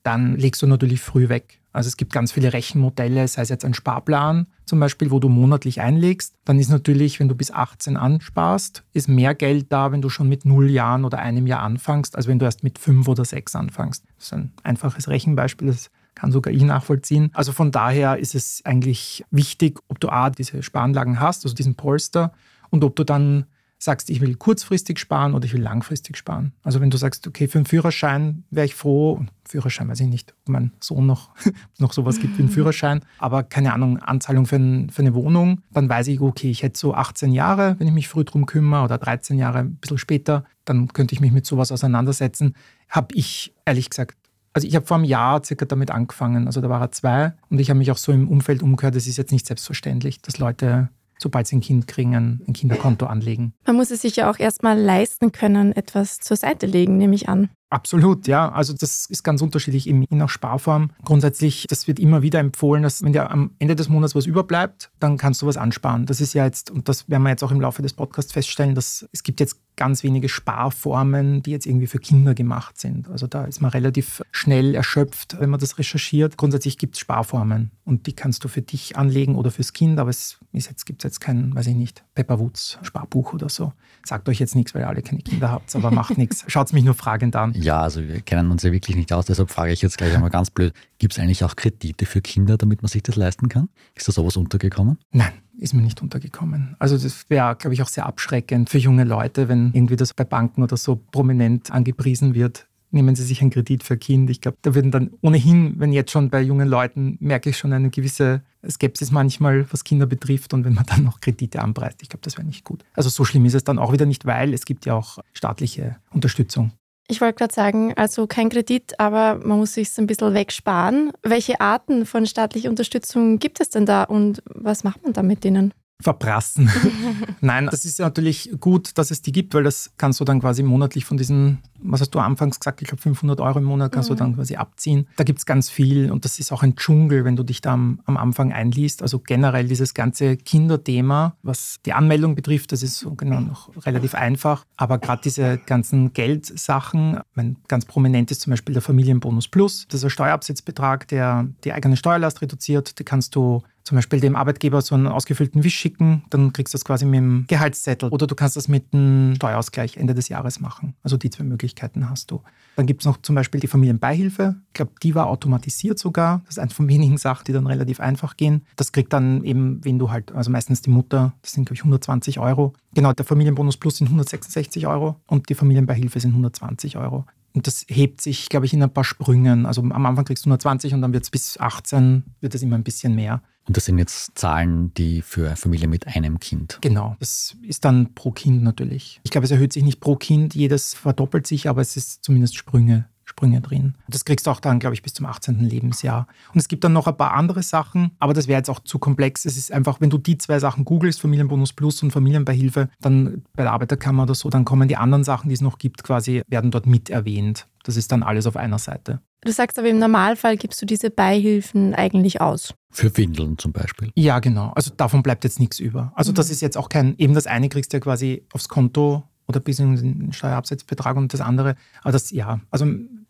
dann 0.03 0.37
legst 0.37 0.61
du 0.61 0.67
natürlich 0.67 1.01
früh 1.01 1.29
weg. 1.29 1.59
Also 1.73 1.89
es 1.89 1.97
gibt 1.97 2.13
ganz 2.13 2.31
viele 2.31 2.53
Rechenmodelle, 2.53 3.27
sei 3.27 3.41
es 3.41 3.49
jetzt 3.49 3.65
ein 3.65 3.73
Sparplan 3.73 4.47
zum 4.65 4.79
Beispiel, 4.79 5.11
wo 5.11 5.19
du 5.19 5.29
monatlich 5.29 5.79
einlegst. 5.79 6.33
Dann 6.43 6.59
ist 6.59 6.69
natürlich, 6.69 7.19
wenn 7.19 7.27
du 7.27 7.35
bis 7.35 7.51
18 7.51 7.97
ansparst, 7.97 8.83
ist 8.93 9.07
mehr 9.07 9.35
Geld 9.35 9.67
da, 9.69 9.91
wenn 9.91 10.01
du 10.01 10.09
schon 10.09 10.27
mit 10.27 10.43
null 10.45 10.71
Jahren 10.71 11.05
oder 11.05 11.19
einem 11.19 11.45
Jahr 11.45 11.61
anfängst, 11.61 12.15
als 12.15 12.25
wenn 12.25 12.39
du 12.39 12.45
erst 12.45 12.63
mit 12.63 12.79
fünf 12.79 13.07
oder 13.07 13.25
sechs 13.25 13.55
anfängst. 13.55 14.05
Das 14.15 14.25
ist 14.25 14.33
ein 14.33 14.53
einfaches 14.63 15.07
Rechenbeispiel, 15.07 15.67
das 15.67 15.91
kann 16.15 16.31
sogar 16.31 16.51
ich 16.51 16.63
nachvollziehen. 16.63 17.29
Also 17.33 17.51
von 17.51 17.71
daher 17.71 18.17
ist 18.17 18.33
es 18.33 18.61
eigentlich 18.65 19.23
wichtig, 19.29 19.79
ob 19.87 19.99
du 19.99 20.09
A, 20.09 20.31
diese 20.31 20.63
Sparanlagen 20.63 21.19
hast, 21.19 21.45
also 21.45 21.53
diesen 21.53 21.75
Polster, 21.75 22.33
und 22.69 22.83
ob 22.83 22.95
du 22.95 23.03
dann 23.03 23.45
sagst, 23.79 24.09
ich 24.09 24.21
will 24.21 24.35
kurzfristig 24.35 24.99
sparen 24.99 25.33
oder 25.33 25.45
ich 25.45 25.53
will 25.53 25.61
langfristig 25.61 26.17
sparen. 26.17 26.53
Also 26.63 26.81
wenn 26.81 26.89
du 26.89 26.97
sagst, 26.97 27.27
okay, 27.27 27.47
für 27.47 27.59
einen 27.59 27.65
Führerschein 27.65 28.43
wäre 28.49 28.65
ich 28.65 28.75
froh, 28.75 29.23
Führerschein 29.45 29.87
weiß 29.87 29.99
ich 29.99 30.07
nicht, 30.07 30.33
ob 30.41 30.49
mein 30.49 30.71
Sohn 30.79 31.05
noch, 31.05 31.29
noch 31.77 31.93
sowas 31.93 32.19
gibt 32.19 32.37
wie 32.37 32.41
einen 32.41 32.49
Führerschein, 32.49 33.01
aber 33.19 33.43
keine 33.43 33.73
Ahnung, 33.73 33.99
Anzahlung 33.99 34.45
für, 34.45 34.57
ein, 34.57 34.89
für 34.89 35.01
eine 35.03 35.13
Wohnung, 35.13 35.61
dann 35.71 35.87
weiß 35.87 36.07
ich, 36.07 36.19
okay, 36.19 36.49
ich 36.49 36.63
hätte 36.63 36.79
so 36.79 36.93
18 36.93 37.31
Jahre, 37.31 37.75
wenn 37.79 37.87
ich 37.87 37.93
mich 37.93 38.07
früh 38.07 38.23
drum 38.23 38.45
kümmere 38.45 38.83
oder 38.83 38.97
13 38.97 39.37
Jahre 39.37 39.59
ein 39.59 39.75
bisschen 39.75 39.97
später, 39.97 40.43
dann 40.65 40.87
könnte 40.89 41.13
ich 41.13 41.21
mich 41.21 41.31
mit 41.31 41.45
sowas 41.45 41.71
auseinandersetzen. 41.71 42.55
Habe 42.89 43.13
ich 43.15 43.53
ehrlich 43.65 43.89
gesagt 43.89 44.17
also 44.57 44.67
ich 44.67 44.75
habe 44.75 44.87
vor 44.87 44.97
einem 44.97 45.03
Jahr 45.03 45.43
circa 45.43 45.65
damit 45.65 45.91
angefangen, 45.91 46.47
also 46.47 46.61
da 46.61 46.69
war 46.69 46.81
er 46.81 46.91
zwei 46.91 47.33
und 47.51 47.59
ich 47.59 47.69
habe 47.69 47.77
mich 47.77 47.91
auch 47.91 47.97
so 47.97 48.11
im 48.11 48.27
Umfeld 48.27 48.63
umgehört, 48.63 48.95
es 48.95 49.05
ist 49.05 49.17
jetzt 49.17 49.31
nicht 49.31 49.45
selbstverständlich, 49.45 50.19
dass 50.23 50.39
Leute 50.39 50.89
sobald 51.17 51.47
sie 51.47 51.57
ein 51.57 51.61
Kind 51.61 51.87
kriegen, 51.87 52.15
ein 52.15 52.53
Kinderkonto 52.53 53.05
anlegen. 53.05 53.53
Man 53.65 53.75
muss 53.75 53.91
es 53.91 54.01
sich 54.01 54.15
ja 54.15 54.29
auch 54.29 54.39
erstmal 54.39 54.79
leisten 54.79 55.31
können, 55.31 55.71
etwas 55.71 56.19
zur 56.19 56.37
Seite 56.37 56.65
legen, 56.65 56.97
nehme 56.97 57.15
ich 57.15 57.29
an. 57.29 57.49
Absolut, 57.69 58.27
ja. 58.27 58.49
Also 58.49 58.73
das 58.73 59.07
ist 59.07 59.23
ganz 59.23 59.41
unterschiedlich 59.41 59.85
je 59.85 59.93
nach 60.11 60.29
Sparform. 60.29 60.91
Grundsätzlich, 61.03 61.65
das 61.69 61.87
wird 61.87 61.99
immer 61.99 62.21
wieder 62.21 62.39
empfohlen, 62.39 62.83
dass 62.83 63.03
wenn 63.03 63.11
dir 63.11 63.29
am 63.29 63.51
Ende 63.59 63.75
des 63.75 63.89
Monats 63.89 64.15
was 64.15 64.25
überbleibt, 64.25 64.89
dann 64.99 65.17
kannst 65.17 65.41
du 65.41 65.47
was 65.47 65.57
ansparen. 65.57 66.05
Das 66.05 66.21
ist 66.21 66.33
ja 66.33 66.45
jetzt, 66.45 66.71
und 66.71 66.87
das 66.87 67.09
werden 67.09 67.23
wir 67.23 67.29
jetzt 67.29 67.43
auch 67.43 67.51
im 67.51 67.59
Laufe 67.59 67.81
des 67.81 67.93
Podcasts 67.93 68.31
feststellen, 68.31 68.73
dass 68.73 69.07
es 69.11 69.23
gibt 69.23 69.41
jetzt 69.41 69.57
ganz 69.75 70.03
wenige 70.03 70.27
Sparformen, 70.27 71.43
die 71.43 71.51
jetzt 71.51 71.65
irgendwie 71.65 71.87
für 71.87 71.99
Kinder 71.99 72.33
gemacht 72.33 72.79
sind. 72.79 73.09
Also 73.09 73.27
da 73.27 73.45
ist 73.45 73.61
man 73.61 73.71
relativ 73.71 74.23
schnell 74.31 74.73
erschöpft, 74.73 75.37
wenn 75.39 75.49
man 75.49 75.59
das 75.59 75.77
recherchiert. 75.77 76.37
Grundsätzlich 76.37 76.77
gibt 76.77 76.95
es 76.95 76.99
Sparformen 76.99 77.71
und 77.85 78.07
die 78.07 78.13
kannst 78.13 78.43
du 78.43 78.47
für 78.47 78.61
dich 78.61 78.97
anlegen 78.97 79.35
oder 79.35 79.51
fürs 79.51 79.73
Kind, 79.73 79.99
aber 79.99 80.09
es 80.09 80.39
gibt 80.85 81.03
jetzt 81.03 81.19
kein, 81.19 81.53
weiß 81.55 81.67
ich 81.67 81.75
nicht, 81.75 82.03
Pepper 82.15 82.39
Woods 82.39 82.79
Sparbuch 82.81 83.33
oder 83.33 83.49
so. 83.49 83.71
Sagt 84.03 84.27
euch 84.29 84.39
jetzt 84.39 84.55
nichts, 84.55 84.73
weil 84.73 84.81
ihr 84.81 84.87
alle 84.87 85.03
keine 85.03 85.21
Kinder 85.21 85.51
habt, 85.51 85.75
aber 85.75 85.91
macht 85.91 86.17
nichts. 86.17 86.43
Schaut 86.47 86.67
es 86.67 86.73
mich 86.73 86.83
nur 86.83 86.95
fragend 86.95 87.35
an. 87.35 87.53
Ja, 87.59 87.81
also 87.81 88.07
wir 88.07 88.21
kennen 88.21 88.51
uns 88.51 88.61
ja 88.63 88.71
wirklich 88.71 88.95
nicht 88.95 89.11
aus, 89.11 89.25
deshalb 89.25 89.49
frage 89.49 89.71
ich 89.73 89.81
jetzt 89.81 89.97
gleich 89.97 90.13
einmal 90.13 90.29
ganz 90.29 90.51
blöd, 90.51 90.73
gibt 90.99 91.13
es 91.13 91.19
eigentlich 91.19 91.43
auch 91.43 91.55
Kredite 91.55 92.05
für 92.05 92.21
Kinder, 92.21 92.55
damit 92.55 92.83
man 92.83 92.89
sich 92.89 93.01
das 93.01 93.15
leisten 93.15 93.49
kann? 93.49 93.69
Ist 93.95 94.07
da 94.07 94.11
sowas 94.11 94.37
untergekommen? 94.37 94.99
Nein, 95.11 95.33
ist 95.57 95.73
mir 95.73 95.81
nicht 95.81 96.01
untergekommen. 96.01 96.75
Also 96.77 96.97
das 96.97 97.29
wäre, 97.29 97.55
glaube 97.55 97.73
ich, 97.73 97.81
auch 97.81 97.87
sehr 97.87 98.05
abschreckend 98.05 98.69
für 98.69 98.77
junge 98.77 99.05
Leute, 99.05 99.47
wenn 99.49 99.71
irgendwie 99.73 99.95
das 99.95 100.13
bei 100.13 100.23
Banken 100.23 100.61
oder 100.61 100.77
so 100.77 100.97
prominent 100.97 101.71
angepriesen 101.71 102.35
wird. 102.35 102.67
Nehmen 102.91 103.15
Sie 103.15 103.23
sich 103.23 103.41
einen 103.41 103.49
Kredit 103.49 103.83
für 103.83 103.97
Kind. 103.97 104.29
Ich 104.29 104.39
glaube, 104.39 104.57
da 104.61 104.73
würden 104.73 104.91
dann 104.91 105.11
ohnehin, 105.21 105.77
wenn 105.77 105.91
jetzt 105.91 106.11
schon 106.11 106.29
bei 106.29 106.41
jungen 106.41 106.69
Leuten, 106.69 107.17
merke 107.19 107.49
ich 107.49 107.57
schon 107.57 107.73
eine 107.73 107.89
gewisse 107.89 108.43
Skepsis 108.69 109.11
manchmal, 109.11 109.65
was 109.71 109.83
Kinder 109.83 110.05
betrifft. 110.05 110.53
Und 110.53 110.63
wenn 110.63 110.73
man 110.73 110.85
dann 110.85 111.03
noch 111.03 111.19
Kredite 111.19 111.61
anpreist, 111.61 112.01
ich 112.01 112.09
glaube, 112.09 112.21
das 112.21 112.37
wäre 112.37 112.47
nicht 112.47 112.63
gut. 112.63 112.85
Also 112.93 113.09
so 113.09 113.25
schlimm 113.25 113.45
ist 113.45 113.55
es 113.55 113.63
dann 113.65 113.79
auch 113.79 113.91
wieder 113.91 114.05
nicht, 114.05 114.25
weil 114.25 114.53
es 114.53 114.63
gibt 114.63 114.85
ja 114.85 114.93
auch 114.93 115.17
staatliche 115.33 115.97
Unterstützung. 116.11 116.71
Ich 117.09 117.21
wollte 117.21 117.35
gerade 117.35 117.53
sagen, 117.53 117.93
also 117.95 118.27
kein 118.27 118.49
Kredit, 118.49 118.99
aber 118.99 119.35
man 119.35 119.59
muss 119.59 119.75
sich 119.75 119.97
ein 119.97 120.07
bisschen 120.07 120.33
wegsparen. 120.33 121.11
Welche 121.23 121.61
Arten 121.61 122.05
von 122.05 122.25
staatlicher 122.25 122.69
Unterstützung 122.69 123.39
gibt 123.39 123.61
es 123.61 123.69
denn 123.69 123.85
da 123.85 124.03
und 124.03 124.43
was 124.45 124.83
macht 124.83 125.03
man 125.03 125.13
da 125.13 125.23
mit 125.23 125.45
denen? 125.45 125.73
Verprassen. 126.01 126.69
Nein, 127.41 127.67
das 127.71 127.83
ist 127.83 127.99
natürlich 127.99 128.51
gut, 128.59 128.97
dass 128.97 129.09
es 129.09 129.21
die 129.21 129.31
gibt, 129.31 129.53
weil 129.55 129.63
das 129.63 129.91
kannst 129.97 130.19
du 130.19 130.25
dann 130.25 130.39
quasi 130.39 130.61
monatlich 130.61 131.05
von 131.05 131.17
diesen, 131.17 131.57
was 131.79 132.01
hast 132.01 132.11
du 132.11 132.19
anfangs 132.19 132.59
gesagt, 132.59 132.81
ich 132.81 132.87
glaube 132.87 133.01
500 133.01 133.39
Euro 133.41 133.57
im 133.57 133.65
Monat 133.65 133.91
kannst 133.91 134.09
mhm. 134.09 134.15
du 134.15 134.19
dann 134.19 134.35
quasi 134.35 134.57
abziehen. 134.57 135.07
Da 135.15 135.23
gibt 135.23 135.39
es 135.39 135.47
ganz 135.47 135.71
viel 135.71 136.11
und 136.11 136.23
das 136.23 136.37
ist 136.37 136.51
auch 136.51 136.61
ein 136.61 136.75
Dschungel, 136.75 137.25
wenn 137.25 137.35
du 137.35 137.41
dich 137.41 137.61
da 137.61 137.73
am, 137.73 137.99
am, 138.05 138.17
Anfang 138.17 138.53
einliest. 138.53 139.01
Also 139.01 139.19
generell 139.19 139.67
dieses 139.67 139.95
ganze 139.95 140.37
Kinderthema, 140.37 141.35
was 141.41 141.77
die 141.85 141.93
Anmeldung 141.93 142.35
betrifft, 142.35 142.71
das 142.71 142.83
ist 142.83 142.99
so 142.99 143.15
genau 143.15 143.39
noch 143.39 143.69
relativ 143.85 144.13
einfach. 144.13 144.65
Aber 144.75 144.99
gerade 144.99 145.21
diese 145.23 145.57
ganzen 145.57 146.13
Geldsachen, 146.13 147.19
mein 147.33 147.57
ganz 147.67 147.85
prominent 147.85 148.29
ist 148.29 148.41
zum 148.41 148.51
Beispiel 148.51 148.73
der 148.73 148.83
Familienbonus 148.83 149.47
Plus, 149.47 149.87
das 149.87 150.01
ist 150.01 150.03
ein 150.03 150.09
Steuerabsetzbetrag, 150.11 151.07
der 151.07 151.47
die 151.63 151.73
eigene 151.73 151.97
Steuerlast 151.97 152.41
reduziert. 152.43 152.99
Die 152.99 153.03
kannst 153.03 153.35
du 153.35 153.63
zum 153.87 153.95
Beispiel 153.95 154.19
dem 154.19 154.35
Arbeitgeber 154.35 154.81
so 154.81 154.95
einen 154.95 155.07
ausgefüllten 155.07 155.63
Wisch 155.63 155.77
schicken, 155.77 156.23
dann 156.29 156.51
kriegst 156.51 156.73
du 156.73 156.77
das 156.77 156.83
quasi 156.83 157.05
mit 157.05 157.19
dem 157.19 157.45
Gehaltszettel. 157.47 158.09
Oder 158.09 158.27
du 158.27 158.35
kannst 158.35 158.57
das 158.57 158.67
mit 158.67 158.93
einem 158.93 159.35
Steuerausgleich 159.35 159.95
Ende 159.95 160.13
des 160.13 160.27
Jahres 160.27 160.59
machen. 160.59 160.93
Also 161.03 161.15
die 161.15 161.29
zwei 161.29 161.45
Möglichkeiten 161.45 162.09
hast 162.09 162.29
du. 162.31 162.41
Dann 162.75 162.85
gibt 162.85 163.01
es 163.01 163.05
noch 163.05 163.21
zum 163.21 163.35
Beispiel 163.35 163.61
die 163.61 163.67
Familienbeihilfe. 163.67 164.57
Ich 164.67 164.73
glaube, 164.73 164.91
die 165.01 165.15
war 165.15 165.27
automatisiert 165.27 165.99
sogar. 165.99 166.41
Das 166.43 166.55
ist 166.55 166.59
eine 166.59 166.69
von 166.69 166.89
wenigen 166.89 167.17
Sachen, 167.17 167.45
die 167.45 167.53
dann 167.53 167.65
relativ 167.65 168.01
einfach 168.01 168.35
gehen. 168.35 168.65
Das 168.75 168.91
kriegt 168.91 169.13
dann 169.13 169.45
eben, 169.45 169.79
wenn 169.85 169.97
du 169.99 170.11
halt, 170.11 170.33
also 170.33 170.51
meistens 170.51 170.81
die 170.81 170.89
Mutter, 170.89 171.33
das 171.41 171.53
sind 171.53 171.63
glaube 171.63 171.75
ich 171.75 171.81
120 171.81 172.39
Euro. 172.39 172.73
Genau, 172.93 173.13
der 173.13 173.23
Familienbonus 173.23 173.77
Plus 173.77 173.97
sind 173.99 174.07
166 174.07 174.85
Euro 174.85 175.15
und 175.27 175.47
die 175.47 175.55
Familienbeihilfe 175.55 176.19
sind 176.19 176.31
120 176.31 176.97
Euro. 176.97 177.23
Und 177.53 177.67
das 177.67 177.85
hebt 177.87 178.19
sich, 178.19 178.49
glaube 178.49 178.65
ich, 178.65 178.73
in 178.73 178.83
ein 178.83 178.93
paar 178.93 179.05
Sprüngen. 179.05 179.65
Also 179.65 179.81
am 179.81 180.05
Anfang 180.05 180.25
kriegst 180.25 180.45
du 180.45 180.49
120 180.49 180.93
und 180.93 181.01
dann 181.01 181.13
wird 181.13 181.23
es 181.23 181.31
bis 181.31 181.57
18, 181.57 182.23
wird 182.41 182.53
es 182.53 182.61
immer 182.61 182.75
ein 182.75 182.83
bisschen 182.83 183.15
mehr. 183.15 183.41
Und 183.67 183.75
das 183.75 183.85
sind 183.85 183.97
jetzt 183.97 184.37
Zahlen, 184.37 184.93
die 184.93 185.21
für 185.21 185.55
Familien 185.55 185.89
mit 185.89 186.07
einem 186.07 186.39
Kind. 186.39 186.79
Genau, 186.81 187.15
das 187.19 187.55
ist 187.61 187.83
dann 187.83 188.13
pro 188.13 188.31
Kind 188.31 188.63
natürlich. 188.63 189.19
Ich 189.23 189.31
glaube, 189.31 189.45
es 189.45 189.51
erhöht 189.51 189.73
sich 189.73 189.83
nicht 189.83 189.99
pro 189.99 190.15
Kind, 190.15 190.55
jedes 190.55 190.93
verdoppelt 190.93 191.45
sich, 191.45 191.67
aber 191.67 191.81
es 191.81 191.97
ist 191.97 192.23
zumindest 192.23 192.55
Sprünge, 192.55 193.09
Sprünge 193.25 193.59
drin. 193.59 193.95
Das 194.07 194.23
kriegst 194.23 194.47
du 194.47 194.51
auch 194.51 194.61
dann, 194.61 194.79
glaube 194.79 194.93
ich, 194.93 195.01
bis 195.01 195.13
zum 195.13 195.25
18. 195.25 195.59
Lebensjahr. 195.59 196.27
Und 196.53 196.59
es 196.59 196.69
gibt 196.69 196.85
dann 196.85 196.93
noch 196.93 197.07
ein 197.07 197.17
paar 197.17 197.33
andere 197.33 197.61
Sachen, 197.61 198.11
aber 198.19 198.33
das 198.33 198.47
wäre 198.47 198.57
jetzt 198.57 198.69
auch 198.69 198.79
zu 198.79 198.99
komplex. 198.99 199.43
Es 199.43 199.57
ist 199.57 199.73
einfach, 199.73 199.99
wenn 199.99 200.09
du 200.09 200.17
die 200.17 200.37
zwei 200.37 200.59
Sachen 200.59 200.85
googelst, 200.85 201.19
Familienbonus 201.19 201.73
Plus 201.73 202.01
und 202.01 202.11
Familienbeihilfe, 202.11 202.89
dann 203.01 203.43
bei 203.53 203.63
der 203.63 203.73
Arbeiterkammer 203.73 204.23
oder 204.23 204.35
so, 204.35 204.49
dann 204.49 204.63
kommen 204.63 204.87
die 204.87 204.95
anderen 204.95 205.25
Sachen, 205.25 205.49
die 205.49 205.55
es 205.55 205.61
noch 205.61 205.77
gibt, 205.77 206.03
quasi, 206.03 206.41
werden 206.47 206.71
dort 206.71 206.85
mit 206.85 207.09
erwähnt. 207.09 207.67
Das 207.83 207.97
ist 207.97 208.13
dann 208.13 208.23
alles 208.23 208.47
auf 208.47 208.55
einer 208.55 208.79
Seite. 208.79 209.21
Du 209.47 209.53
sagst 209.53 209.79
aber 209.79 209.87
im 209.87 209.97
Normalfall 209.97 210.57
gibst 210.57 210.81
du 210.81 210.85
diese 210.85 211.09
Beihilfen 211.09 211.95
eigentlich 211.95 212.41
aus. 212.41 212.73
Für 212.91 213.15
Windeln 213.15 213.57
zum 213.57 213.71
Beispiel. 213.71 214.11
Ja, 214.13 214.39
genau. 214.39 214.73
Also 214.75 214.91
davon 214.97 215.23
bleibt 215.23 215.45
jetzt 215.45 215.61
nichts 215.61 215.79
über. 215.79 216.11
Also 216.15 216.33
mhm. 216.33 216.35
das 216.35 216.49
ist 216.49 216.59
jetzt 216.59 216.77
auch 216.77 216.89
kein, 216.89 217.15
eben 217.17 217.33
das 217.33 217.47
eine 217.47 217.69
kriegst 217.69 217.93
du 217.93 217.95
ja 217.95 218.01
quasi 218.01 218.45
aufs 218.51 218.67
Konto 218.67 219.23
oder 219.47 219.61
bis 219.61 219.79
in 219.79 219.95
den 219.95 220.33
Steuerabsetzbetrag 220.33 221.15
und 221.15 221.31
das 221.31 221.39
andere. 221.39 221.75
Aber 222.01 222.11
das, 222.11 222.29
ja, 222.31 222.59
also 222.71 222.87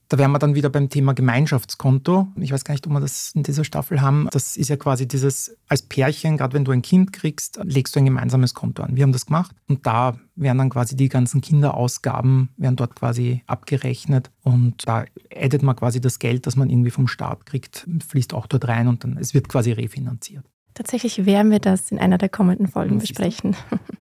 da 0.09 0.17
wären 0.17 0.31
wir 0.31 0.39
dann 0.39 0.55
wieder 0.55 0.69
beim 0.69 0.89
Thema 0.89 1.13
Gemeinschaftskonto. 1.13 2.27
Ich 2.37 2.51
weiß 2.51 2.63
gar 2.63 2.73
nicht, 2.73 2.87
ob 2.87 2.93
wir 2.93 2.99
das 2.99 3.31
in 3.35 3.43
dieser 3.43 3.63
Staffel 3.63 4.01
haben. 4.01 4.27
Das 4.31 4.55
ist 4.55 4.69
ja 4.69 4.77
quasi 4.77 5.07
dieses, 5.07 5.57
als 5.67 5.81
Pärchen, 5.81 6.37
gerade 6.37 6.53
wenn 6.53 6.65
du 6.65 6.71
ein 6.71 6.81
Kind 6.81 7.11
kriegst, 7.11 7.59
legst 7.63 7.95
du 7.95 7.99
ein 7.99 8.05
gemeinsames 8.05 8.53
Konto 8.53 8.83
an. 8.83 8.95
Wir 8.95 9.03
haben 9.03 9.11
das 9.11 9.25
gemacht 9.25 9.55
und 9.67 9.85
da 9.85 10.17
werden 10.35 10.57
dann 10.57 10.69
quasi 10.69 10.95
die 10.95 11.09
ganzen 11.09 11.41
Kinderausgaben, 11.41 12.49
werden 12.57 12.75
dort 12.75 12.95
quasi 12.95 13.43
abgerechnet 13.47 14.31
und 14.43 14.87
da 14.87 15.05
addet 15.35 15.63
man 15.63 15.75
quasi 15.75 15.99
das 15.99 16.19
Geld, 16.19 16.47
das 16.47 16.55
man 16.55 16.69
irgendwie 16.69 16.91
vom 16.91 17.07
Staat 17.07 17.45
kriegt, 17.45 17.87
fließt 18.07 18.33
auch 18.33 18.47
dort 18.47 18.67
rein 18.67 18.87
und 18.87 19.03
dann, 19.03 19.17
es 19.17 19.33
wird 19.33 19.49
quasi 19.49 19.71
refinanziert. 19.71 20.45
Tatsächlich 20.73 21.25
werden 21.25 21.51
wir 21.51 21.59
das 21.59 21.91
in 21.91 21.99
einer 21.99 22.17
der 22.17 22.29
kommenden 22.29 22.67
Folgen 22.67 22.99
besprechen. 22.99 23.55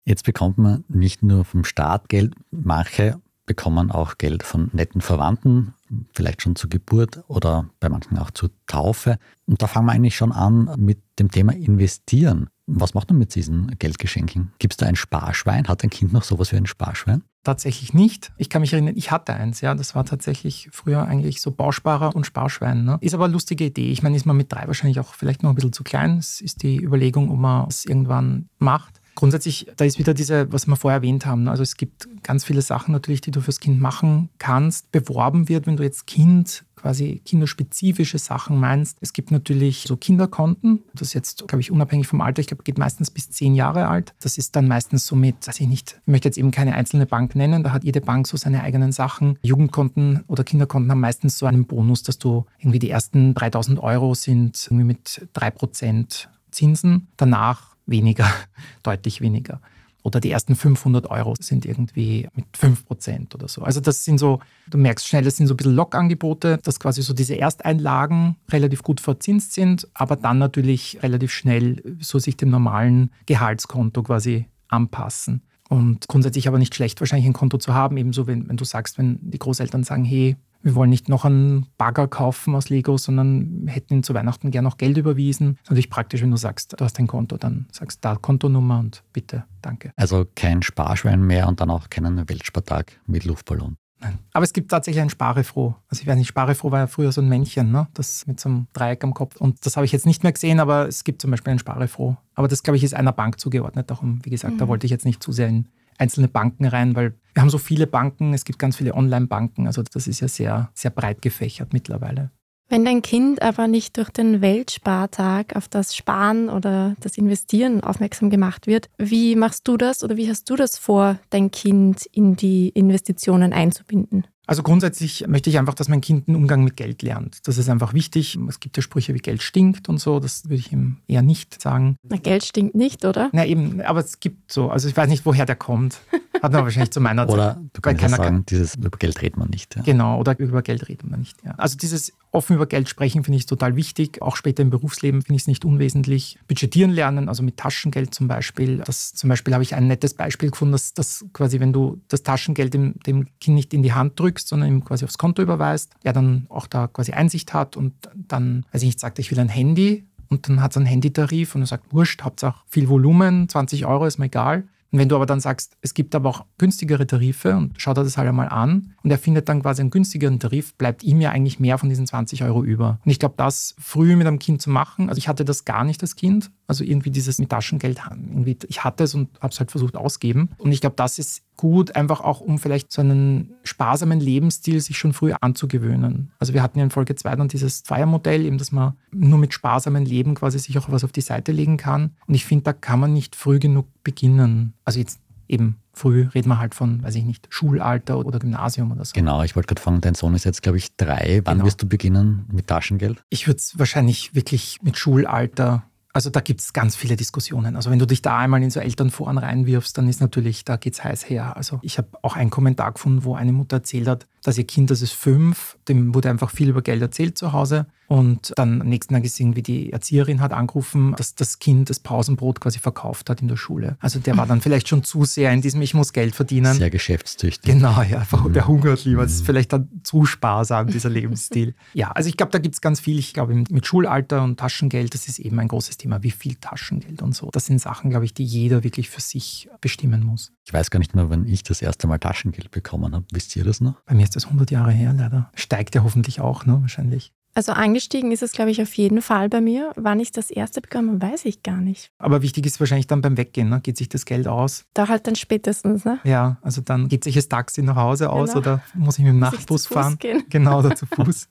Jetzt 0.04 0.24
bekommt 0.24 0.58
man 0.58 0.84
nicht 0.88 1.22
nur 1.22 1.44
vom 1.44 1.64
Staat 1.64 2.08
Geld, 2.08 2.34
manche 2.50 3.20
bekommen 3.46 3.90
auch 3.90 4.18
Geld 4.18 4.42
von 4.42 4.70
netten 4.72 5.00
Verwandten, 5.00 5.74
vielleicht 6.12 6.42
schon 6.42 6.56
zur 6.56 6.70
Geburt 6.70 7.22
oder 7.28 7.68
bei 7.80 7.88
manchen 7.88 8.18
auch 8.18 8.30
zur 8.30 8.50
Taufe. 8.66 9.18
Und 9.46 9.60
da 9.62 9.66
fangen 9.66 9.86
wir 9.86 9.92
eigentlich 9.92 10.16
schon 10.16 10.32
an 10.32 10.72
mit 10.78 11.00
dem 11.18 11.30
Thema 11.30 11.52
Investieren. 11.52 12.48
Was 12.66 12.94
macht 12.94 13.10
man 13.10 13.18
mit 13.18 13.34
diesen 13.34 13.76
Geldgeschenken? 13.78 14.52
Gibt 14.58 14.74
es 14.74 14.76
da 14.76 14.86
ein 14.86 14.96
Sparschwein? 14.96 15.66
Hat 15.66 15.82
ein 15.82 15.90
Kind 15.90 16.12
noch 16.12 16.22
sowas 16.22 16.52
wie 16.52 16.56
ein 16.56 16.66
Sparschwein? 16.66 17.24
Tatsächlich 17.42 17.94
nicht. 17.94 18.32
Ich 18.36 18.48
kann 18.48 18.60
mich 18.60 18.72
erinnern, 18.72 18.94
ich 18.96 19.10
hatte 19.10 19.34
eins, 19.34 19.60
ja. 19.60 19.74
Das 19.74 19.94
war 19.94 20.04
tatsächlich 20.04 20.68
früher 20.72 21.04
eigentlich 21.04 21.40
so 21.40 21.50
Bausparer 21.50 22.14
und 22.14 22.26
Sparschwein. 22.26 22.84
Ne? 22.84 22.98
Ist 23.00 23.14
aber 23.14 23.24
eine 23.24 23.32
lustige 23.32 23.64
Idee. 23.64 23.90
Ich 23.90 24.02
meine, 24.02 24.14
ist 24.14 24.26
man 24.26 24.36
mit 24.36 24.52
drei 24.52 24.66
wahrscheinlich 24.66 25.00
auch 25.00 25.14
vielleicht 25.14 25.42
noch 25.42 25.50
ein 25.50 25.56
bisschen 25.56 25.72
zu 25.72 25.82
klein. 25.82 26.18
Es 26.18 26.40
ist 26.40 26.62
die 26.62 26.76
Überlegung, 26.80 27.30
ob 27.30 27.38
man 27.38 27.66
es 27.68 27.84
irgendwann 27.84 28.48
macht. 28.58 28.99
Grundsätzlich, 29.20 29.66
da 29.76 29.84
ist 29.84 29.98
wieder 29.98 30.14
diese, 30.14 30.50
was 30.50 30.66
wir 30.66 30.76
vorher 30.76 31.00
erwähnt 31.00 31.26
haben. 31.26 31.46
Also 31.46 31.62
es 31.62 31.76
gibt 31.76 32.08
ganz 32.22 32.42
viele 32.42 32.62
Sachen 32.62 32.92
natürlich, 32.92 33.20
die 33.20 33.30
du 33.30 33.42
fürs 33.42 33.60
Kind 33.60 33.78
machen 33.78 34.30
kannst. 34.38 34.90
Beworben 34.92 35.50
wird, 35.50 35.66
wenn 35.66 35.76
du 35.76 35.82
jetzt 35.82 36.06
Kind 36.06 36.64
quasi 36.74 37.20
kinderspezifische 37.26 38.16
Sachen 38.16 38.58
meinst. 38.58 38.96
Es 39.02 39.12
gibt 39.12 39.30
natürlich 39.30 39.82
so 39.82 39.98
Kinderkonten. 39.98 40.80
Das 40.94 41.08
ist 41.08 41.12
jetzt, 41.12 41.46
glaube 41.48 41.60
ich, 41.60 41.70
unabhängig 41.70 42.06
vom 42.06 42.22
Alter. 42.22 42.40
Ich 42.40 42.46
glaube, 42.46 42.62
geht 42.62 42.78
meistens 42.78 43.10
bis 43.10 43.28
zehn 43.28 43.54
Jahre 43.54 43.88
alt. 43.88 44.14
Das 44.20 44.38
ist 44.38 44.56
dann 44.56 44.66
meistens 44.66 45.06
so 45.06 45.16
mit, 45.16 45.46
weiß 45.46 45.60
ich 45.60 45.68
nicht, 45.68 46.00
ich 46.00 46.10
möchte 46.10 46.28
jetzt 46.28 46.38
eben 46.38 46.50
keine 46.50 46.72
einzelne 46.72 47.04
Bank 47.04 47.36
nennen. 47.36 47.62
Da 47.62 47.72
hat 47.72 47.84
jede 47.84 48.00
Bank 48.00 48.26
so 48.26 48.38
seine 48.38 48.62
eigenen 48.62 48.90
Sachen. 48.90 49.38
Jugendkonten 49.42 50.24
oder 50.28 50.44
Kinderkonten 50.44 50.90
haben 50.90 51.00
meistens 51.00 51.36
so 51.36 51.44
einen 51.44 51.66
Bonus, 51.66 52.04
dass 52.04 52.16
du 52.16 52.46
irgendwie 52.58 52.78
die 52.78 52.88
ersten 52.88 53.34
3000 53.34 53.80
Euro 53.80 54.14
sind 54.14 54.66
irgendwie 54.70 54.84
mit 54.84 55.28
drei 55.34 55.50
Prozent 55.50 56.30
Zinsen. 56.50 57.08
Danach 57.16 57.69
weniger, 57.90 58.28
deutlich 58.82 59.20
weniger 59.20 59.60
oder 60.02 60.20
die 60.20 60.30
ersten 60.30 60.56
500 60.56 61.10
Euro 61.10 61.34
sind 61.38 61.64
irgendwie 61.64 62.28
mit 62.34 62.46
5% 62.56 63.34
oder 63.34 63.48
so. 63.48 63.62
Also 63.62 63.80
das 63.80 64.04
sind 64.04 64.18
so, 64.18 64.40
du 64.68 64.78
merkst 64.78 65.06
schnell, 65.06 65.24
das 65.24 65.36
sind 65.36 65.46
so 65.46 65.54
ein 65.54 65.56
bisschen 65.56 65.74
Lockangebote, 65.74 66.58
dass 66.62 66.80
quasi 66.80 67.02
so 67.02 67.12
diese 67.12 67.36
Ersteinlagen 67.36 68.36
relativ 68.50 68.82
gut 68.82 69.00
verzinst 69.00 69.52
sind, 69.52 69.88
aber 69.94 70.16
dann 70.16 70.38
natürlich 70.38 70.98
relativ 71.02 71.32
schnell 71.32 71.82
so 72.00 72.18
sich 72.18 72.36
dem 72.36 72.50
normalen 72.50 73.10
Gehaltskonto 73.26 74.02
quasi 74.02 74.46
anpassen. 74.68 75.42
Und 75.70 76.08
grundsätzlich 76.08 76.48
aber 76.48 76.58
nicht 76.58 76.74
schlecht, 76.74 77.00
wahrscheinlich 77.00 77.26
ein 77.26 77.32
Konto 77.32 77.56
zu 77.56 77.74
haben, 77.74 77.96
ebenso 77.96 78.26
wenn, 78.26 78.48
wenn 78.48 78.56
du 78.56 78.64
sagst, 78.64 78.98
wenn 78.98 79.18
die 79.22 79.38
Großeltern 79.38 79.84
sagen, 79.84 80.04
hey, 80.04 80.36
wir 80.62 80.74
wollen 80.74 80.90
nicht 80.90 81.08
noch 81.08 81.24
einen 81.24 81.66
Bagger 81.78 82.08
kaufen 82.08 82.56
aus 82.56 82.68
Lego, 82.68 82.98
sondern 82.98 83.66
hätten 83.68 83.94
ihnen 83.94 84.02
zu 84.02 84.12
Weihnachten 84.12 84.50
gerne 84.50 84.68
noch 84.68 84.78
Geld 84.78 84.98
überwiesen. 84.98 85.54
Das 85.54 85.62
ist 85.62 85.70
natürlich 85.70 85.90
praktisch, 85.90 86.22
wenn 86.22 86.30
du 86.32 86.36
sagst, 86.36 86.74
du 86.76 86.84
hast 86.84 86.98
ein 86.98 87.06
Konto, 87.06 87.36
dann 87.36 87.66
sagst 87.70 88.04
du 88.04 88.08
da 88.08 88.16
Kontonummer 88.16 88.80
und 88.80 89.04
bitte, 89.12 89.44
danke. 89.62 89.92
Also 89.94 90.26
kein 90.34 90.62
Sparschwein 90.62 91.22
mehr 91.22 91.46
und 91.46 91.60
dann 91.60 91.70
auch 91.70 91.88
keinen 91.88 92.28
Weltspartag 92.28 93.00
mit 93.06 93.24
Luftballon. 93.24 93.76
Nein. 94.00 94.18
Aber 94.32 94.44
es 94.44 94.52
gibt 94.52 94.70
tatsächlich 94.70 95.02
ein 95.02 95.10
Sparefroh. 95.10 95.74
Also 95.88 96.02
ich 96.02 96.06
weiß 96.06 96.16
nicht, 96.16 96.28
Sparefroh 96.28 96.70
war 96.70 96.80
ja 96.80 96.86
früher 96.86 97.12
so 97.12 97.20
ein 97.20 97.28
Männchen, 97.28 97.70
ne? 97.70 97.86
das 97.94 98.26
mit 98.26 98.40
so 98.40 98.48
einem 98.48 98.66
Dreieck 98.72 99.04
am 99.04 99.12
Kopf. 99.12 99.36
Und 99.36 99.64
das 99.66 99.76
habe 99.76 99.84
ich 99.84 99.92
jetzt 99.92 100.06
nicht 100.06 100.22
mehr 100.22 100.32
gesehen, 100.32 100.58
aber 100.58 100.88
es 100.88 101.04
gibt 101.04 101.20
zum 101.20 101.30
Beispiel 101.30 101.52
ein 101.52 101.58
Sparefroh. 101.58 102.16
Aber 102.34 102.48
das, 102.48 102.62
glaube 102.62 102.78
ich, 102.78 102.84
ist 102.84 102.94
einer 102.94 103.12
Bank 103.12 103.38
zugeordnet. 103.38 103.90
Darum, 103.90 104.20
wie 104.24 104.30
gesagt, 104.30 104.54
mhm. 104.54 104.58
da 104.58 104.68
wollte 104.68 104.86
ich 104.86 104.90
jetzt 104.90 105.04
nicht 105.04 105.22
zu 105.22 105.32
sehr 105.32 105.48
in 105.48 105.66
einzelne 105.98 106.28
Banken 106.28 106.64
rein, 106.64 106.96
weil 106.96 107.14
wir 107.34 107.42
haben 107.42 107.50
so 107.50 107.58
viele 107.58 107.86
Banken, 107.86 108.32
es 108.32 108.44
gibt 108.44 108.58
ganz 108.58 108.76
viele 108.76 108.94
Online-Banken, 108.94 109.66
also 109.66 109.82
das 109.82 110.06
ist 110.06 110.20
ja 110.20 110.28
sehr, 110.28 110.70
sehr 110.74 110.90
breit 110.90 111.20
gefächert 111.20 111.74
mittlerweile. 111.74 112.30
Wenn 112.70 112.84
dein 112.84 113.02
Kind 113.02 113.42
aber 113.42 113.66
nicht 113.66 113.96
durch 113.96 114.10
den 114.10 114.42
Weltspartag 114.42 115.56
auf 115.56 115.66
das 115.66 115.96
Sparen 115.96 116.48
oder 116.48 116.94
das 117.00 117.18
Investieren 117.18 117.82
aufmerksam 117.82 118.30
gemacht 118.30 118.68
wird, 118.68 118.88
wie 118.96 119.34
machst 119.34 119.66
du 119.66 119.76
das 119.76 120.04
oder 120.04 120.16
wie 120.16 120.30
hast 120.30 120.48
du 120.48 120.54
das 120.54 120.78
vor, 120.78 121.18
dein 121.30 121.50
Kind 121.50 122.06
in 122.12 122.36
die 122.36 122.68
Investitionen 122.68 123.52
einzubinden? 123.52 124.24
Also 124.46 124.62
grundsätzlich 124.62 125.26
möchte 125.28 125.50
ich 125.50 125.58
einfach, 125.58 125.74
dass 125.74 125.88
mein 125.88 126.00
Kind 126.00 126.26
einen 126.26 126.36
Umgang 126.36 126.64
mit 126.64 126.76
Geld 126.76 127.02
lernt. 127.02 127.38
Das 127.46 127.56
ist 127.56 127.68
einfach 127.68 127.94
wichtig. 127.94 128.36
Es 128.48 128.58
gibt 128.58 128.76
ja 128.76 128.82
Sprüche 128.82 129.14
wie 129.14 129.20
Geld 129.20 129.42
stinkt 129.42 129.88
und 129.88 129.98
so. 129.98 130.18
Das 130.18 130.44
würde 130.44 130.56
ich 130.56 130.72
ihm 130.72 130.96
eher 131.06 131.22
nicht 131.22 131.62
sagen. 131.62 131.96
Na, 132.02 132.16
Geld 132.16 132.44
stinkt 132.44 132.74
nicht, 132.74 133.04
oder? 133.04 133.30
Na 133.32 133.46
eben, 133.46 133.80
aber 133.80 134.00
es 134.00 134.18
gibt 134.18 134.50
so. 134.50 134.68
Also 134.68 134.88
ich 134.88 134.96
weiß 134.96 135.08
nicht, 135.08 135.24
woher 135.24 135.46
der 135.46 135.54
kommt. 135.54 136.00
Hat 136.42 136.52
man 136.52 136.64
wahrscheinlich 136.64 136.90
zu 136.90 137.00
meiner 137.00 137.28
Zeit. 137.28 137.34
Oder 137.34 137.60
du 137.72 137.80
kannst 137.80 138.02
ja 138.02 138.08
sagen, 138.08 138.44
dieses 138.48 138.74
über 138.74 138.90
Geld 138.90 139.22
redet 139.22 139.36
man 139.36 139.50
nicht. 139.50 139.76
Ja. 139.76 139.82
Genau, 139.82 140.18
oder 140.18 140.36
über 140.38 140.62
Geld 140.62 140.88
redet 140.88 141.08
man 141.08 141.20
nicht. 141.20 141.36
Ja. 141.44 141.52
Also 141.56 141.76
dieses 141.76 142.12
offen 142.32 142.56
über 142.56 142.66
Geld 142.66 142.88
sprechen 142.88 143.24
finde 143.24 143.38
ich 143.38 143.46
total 143.46 143.76
wichtig. 143.76 144.22
Auch 144.22 144.36
später 144.36 144.62
im 144.62 144.70
Berufsleben 144.70 145.22
finde 145.22 145.36
ich 145.36 145.42
es 145.42 145.46
nicht 145.48 145.64
unwesentlich. 145.64 146.38
Budgetieren 146.46 146.90
lernen, 146.90 147.28
also 147.28 147.42
mit 147.42 147.56
Taschengeld 147.56 148.14
zum 148.14 148.28
Beispiel. 148.28 148.78
Das 148.78 149.12
zum 149.14 149.28
Beispiel 149.28 149.52
habe 149.54 149.62
ich 149.62 149.74
ein 149.74 149.86
nettes 149.86 150.14
Beispiel 150.14 150.50
gefunden, 150.50 150.72
dass, 150.72 150.94
dass 150.94 151.24
quasi, 151.32 151.60
wenn 151.60 151.72
du 151.72 152.00
das 152.08 152.22
Taschengeld 152.22 152.74
dem, 152.74 152.94
dem 153.06 153.26
Kind 153.40 153.56
nicht 153.56 153.74
in 153.74 153.82
die 153.82 153.92
Hand 153.92 154.18
drückst, 154.18 154.48
sondern 154.48 154.68
ihm 154.68 154.84
quasi 154.84 155.04
aufs 155.04 155.18
Konto 155.18 155.42
überweist, 155.42 155.92
er 156.02 156.12
dann 156.12 156.46
auch 156.48 156.66
da 156.66 156.86
quasi 156.86 157.12
Einsicht 157.12 157.52
hat 157.52 157.76
und 157.76 157.94
dann, 158.14 158.64
weiß 158.72 158.82
ich 158.82 158.88
nicht, 158.88 159.00
sagt, 159.00 159.18
ich 159.18 159.30
will 159.30 159.40
ein 159.40 159.48
Handy 159.48 160.04
und 160.28 160.48
dann 160.48 160.62
hat 160.62 160.70
es 160.70 160.76
einen 160.76 160.86
Handytarif 160.86 161.54
und 161.54 161.62
er 161.62 161.66
sagt, 161.66 161.92
wurscht, 161.92 162.22
Hauptsache 162.22 162.62
viel 162.68 162.88
Volumen, 162.88 163.48
20 163.48 163.86
Euro 163.86 164.06
ist 164.06 164.18
mir 164.18 164.26
egal. 164.26 164.68
Und 164.92 164.98
wenn 164.98 165.08
du 165.08 165.16
aber 165.16 165.26
dann 165.26 165.40
sagst, 165.40 165.76
es 165.82 165.94
gibt 165.94 166.14
aber 166.14 166.28
auch 166.28 166.44
günstigere 166.58 167.06
Tarife 167.06 167.56
und 167.56 167.80
schaut 167.80 167.96
er 167.96 168.04
das 168.04 168.16
halt 168.16 168.28
einmal 168.28 168.48
an 168.48 168.94
und 169.02 169.10
er 169.10 169.18
findet 169.18 169.48
dann 169.48 169.62
quasi 169.62 169.80
einen 169.80 169.90
günstigeren 169.90 170.38
Tarif, 170.38 170.74
bleibt 170.74 171.02
ihm 171.02 171.20
ja 171.20 171.30
eigentlich 171.30 171.60
mehr 171.60 171.78
von 171.78 171.88
diesen 171.88 172.06
20 172.06 172.44
Euro 172.44 172.62
über. 172.64 172.98
Und 173.04 173.10
ich 173.10 173.18
glaube, 173.18 173.34
das 173.36 173.74
früh 173.78 174.16
mit 174.16 174.26
einem 174.26 174.38
Kind 174.38 174.62
zu 174.62 174.70
machen, 174.70 175.08
also 175.08 175.18
ich 175.18 175.28
hatte 175.28 175.44
das 175.44 175.64
gar 175.64 175.84
nicht 175.84 176.02
als 176.02 176.16
Kind, 176.16 176.50
also 176.66 176.84
irgendwie 176.84 177.10
dieses 177.10 177.38
mit 177.38 177.50
Taschengeld, 177.50 178.00
irgendwie, 178.10 178.56
ich 178.68 178.84
hatte 178.84 179.04
es 179.04 179.14
und 179.14 179.28
habe 179.40 179.52
es 179.52 179.58
halt 179.58 179.70
versucht 179.70 179.96
ausgeben. 179.96 180.50
Und 180.58 180.72
ich 180.72 180.80
glaube, 180.80 180.96
das 180.96 181.18
ist 181.18 181.42
gut, 181.56 181.94
einfach 181.96 182.20
auch 182.20 182.40
um 182.40 182.58
vielleicht 182.58 182.90
so 182.90 183.02
einen 183.02 183.54
sparsamen 183.64 184.20
Lebensstil 184.20 184.80
sich 184.80 184.96
schon 184.96 185.12
früh 185.12 185.32
anzugewöhnen. 185.38 186.32
Also 186.38 186.54
wir 186.54 186.62
hatten 186.62 186.78
ja 186.78 186.84
in 186.84 186.90
Folge 186.90 187.14
2 187.14 187.36
dann 187.36 187.48
dieses 187.48 187.82
Feiermodell, 187.84 188.46
eben, 188.46 188.56
dass 188.56 188.72
man 188.72 188.94
nur 189.12 189.38
mit 189.38 189.52
sparsamen 189.52 190.04
Leben 190.04 190.34
quasi 190.34 190.58
sich 190.58 190.78
auch 190.78 190.90
was 190.90 191.04
auf 191.04 191.12
die 191.12 191.20
Seite 191.20 191.52
legen 191.52 191.76
kann. 191.76 192.12
Und 192.26 192.34
ich 192.34 192.46
finde, 192.46 192.64
da 192.64 192.72
kann 192.72 193.00
man 193.00 193.12
nicht 193.12 193.36
früh 193.36 193.58
genug 193.58 193.86
beginnen. 194.02 194.72
Also 194.84 195.00
jetzt 195.00 195.20
eben 195.48 195.76
früh 195.92 196.28
reden 196.34 196.48
wir 196.48 196.58
halt 196.58 196.74
von, 196.74 197.02
weiß 197.02 197.14
ich 197.16 197.24
nicht, 197.24 197.46
Schulalter 197.50 198.18
oder 198.18 198.38
Gymnasium 198.38 198.92
oder 198.92 199.04
so. 199.04 199.12
Genau, 199.14 199.42
ich 199.42 199.56
wollte 199.56 199.68
gerade 199.68 199.82
fragen, 199.82 200.00
dein 200.00 200.14
Sohn 200.14 200.34
ist 200.34 200.44
jetzt, 200.44 200.62
glaube 200.62 200.78
ich, 200.78 200.96
drei. 200.96 201.40
Wann 201.44 201.58
genau. 201.58 201.66
wirst 201.66 201.82
du 201.82 201.88
beginnen 201.88 202.46
mit 202.52 202.66
Taschengeld? 202.66 203.22
Ich 203.30 203.46
würde 203.46 203.58
es 203.58 203.78
wahrscheinlich 203.78 204.34
wirklich 204.34 204.78
mit 204.82 204.96
Schulalter 204.96 205.84
also 206.12 206.30
da 206.30 206.40
gibt 206.40 206.60
es 206.60 206.72
ganz 206.72 206.96
viele 206.96 207.16
Diskussionen. 207.16 207.76
Also 207.76 207.90
wenn 207.90 207.98
du 207.98 208.06
dich 208.06 208.22
da 208.22 208.38
einmal 208.38 208.62
in 208.62 208.70
so 208.70 208.80
Elternforen 208.80 209.38
reinwirfst, 209.38 209.96
dann 209.96 210.08
ist 210.08 210.20
natürlich, 210.20 210.64
da 210.64 210.76
geht 210.76 210.94
es 210.94 211.04
heiß 211.04 211.28
her. 211.28 211.56
Also 211.56 211.78
ich 211.82 211.98
habe 211.98 212.08
auch 212.22 212.36
einen 212.36 212.50
Kommentar 212.50 212.92
gefunden, 212.92 213.24
wo 213.24 213.34
eine 213.34 213.52
Mutter 213.52 213.76
erzählt 213.76 214.08
hat, 214.08 214.26
dass 214.42 214.58
ihr 214.58 214.66
Kind, 214.66 214.90
das 214.90 215.02
ist 215.02 215.12
fünf, 215.12 215.78
dem 215.88 216.14
wurde 216.14 216.30
einfach 216.30 216.50
viel 216.50 216.68
über 216.68 216.82
Geld 216.82 217.00
erzählt 217.00 217.38
zu 217.38 217.52
Hause. 217.52 217.86
Und 218.10 218.52
dann 218.56 218.80
am 218.80 218.88
nächsten 218.88 219.14
Tag 219.14 219.22
gesehen, 219.22 219.54
wie 219.54 219.62
die 219.62 219.92
Erzieherin 219.92 220.40
hat 220.40 220.52
angerufen, 220.52 221.14
dass 221.16 221.36
das 221.36 221.60
Kind 221.60 221.90
das 221.90 222.00
Pausenbrot 222.00 222.60
quasi 222.60 222.80
verkauft 222.80 223.30
hat 223.30 223.40
in 223.40 223.46
der 223.46 223.54
Schule. 223.54 223.98
Also 224.00 224.18
der 224.18 224.36
war 224.36 224.48
dann 224.48 224.60
vielleicht 224.60 224.88
schon 224.88 225.04
zu 225.04 225.24
sehr 225.24 225.52
in 225.52 225.62
diesem 225.62 225.80
Ich 225.80 225.94
muss 225.94 226.12
Geld 226.12 226.34
verdienen. 226.34 226.74
Sehr 226.74 226.90
geschäftstüchtig. 226.90 227.72
Genau, 227.72 228.02
ja. 228.02 228.26
Mhm. 228.40 228.52
Der 228.54 228.66
hungert 228.66 229.04
lieber. 229.04 229.22
Das 229.22 229.32
ist 229.32 229.44
vielleicht 229.46 229.72
dann 229.72 229.88
zu 230.02 230.24
sparsam, 230.24 230.88
dieser 230.88 231.10
Lebensstil. 231.10 231.74
Ja, 231.92 232.10
also 232.12 232.28
ich 232.28 232.36
glaube, 232.36 232.52
da 232.52 232.58
gibt 232.58 232.74
es 232.74 232.80
ganz 232.80 232.98
viel. 233.00 233.18
Ich 233.18 233.34
glaube, 233.34 233.54
mit 233.54 233.86
Schulalter 233.86 234.42
und 234.42 234.58
Taschengeld, 234.58 235.14
das 235.14 235.28
ist 235.28 235.38
eben 235.38 235.58
ein 235.58 235.68
großes 235.68 235.98
Thema. 235.98 236.22
Wie 236.22 236.30
viel 236.30 236.54
Taschengeld 236.54 237.22
und 237.22 237.34
so. 237.34 237.50
Das 237.52 237.66
sind 237.66 237.80
Sachen, 237.80 238.10
glaube 238.10 238.24
ich, 238.24 238.34
die 238.34 238.44
jeder 238.44 238.82
wirklich 238.82 239.10
für 239.10 239.20
sich 239.20 239.68
bestimmen 239.80 240.24
muss. 240.24 240.52
Ich 240.64 240.72
weiß 240.72 240.90
gar 240.90 240.98
nicht 240.98 241.14
mehr, 241.14 241.30
wann 241.30 241.46
ich 241.46 241.62
das 241.62 241.82
erste 241.82 242.06
Mal 242.06 242.18
Taschengeld 242.18 242.70
bekommen 242.70 243.14
habe. 243.14 243.24
Wisst 243.32 243.54
ihr 243.56 243.64
das 243.64 243.80
noch? 243.80 244.00
Bei 244.06 244.14
mir 244.14 244.24
ist 244.24 244.34
das 244.36 244.46
100 244.46 244.70
Jahre 244.70 244.92
her, 244.92 245.12
leider. 245.12 245.50
Steigt 245.54 245.94
ja 245.94 246.02
hoffentlich 246.02 246.40
auch, 246.40 246.66
ne? 246.66 246.78
Wahrscheinlich. 246.80 247.32
Also 247.54 247.72
angestiegen 247.72 248.30
ist 248.30 248.42
es, 248.42 248.52
glaube 248.52 248.70
ich, 248.70 248.80
auf 248.80 248.94
jeden 248.94 249.22
Fall 249.22 249.48
bei 249.48 249.60
mir. 249.60 249.92
Wann 249.96 250.20
ich 250.20 250.30
das 250.30 250.50
erste 250.50 250.80
bekommen 250.80 251.20
weiß 251.20 251.44
ich 251.46 251.62
gar 251.62 251.80
nicht. 251.80 252.10
Aber 252.18 252.42
wichtig 252.42 252.64
ist 252.64 252.78
wahrscheinlich 252.78 253.08
dann 253.08 253.22
beim 253.22 253.36
Weggehen, 253.36 253.68
ne? 253.68 253.80
geht 253.80 253.96
sich 253.96 254.08
das 254.08 254.24
Geld 254.24 254.46
aus? 254.46 254.84
Da 254.94 255.08
halt 255.08 255.26
dann 255.26 255.34
spätestens, 255.34 256.04
ne? 256.04 256.20
Ja, 256.24 256.58
also 256.62 256.80
dann 256.80 257.08
geht 257.08 257.24
sich 257.24 257.34
das 257.34 257.48
Taxi 257.48 257.82
nach 257.82 257.96
Hause 257.96 258.30
aus 258.30 258.50
genau. 258.50 258.60
oder 258.60 258.82
muss 258.94 259.18
ich 259.18 259.24
mit 259.24 259.32
dem 259.32 259.40
Nachtbus 259.40 259.86
fahren? 259.86 260.16
Gehen. 260.18 260.44
Genau, 260.50 260.78
oder 260.78 260.94
zu 260.94 261.06
Fuß. 261.06 261.48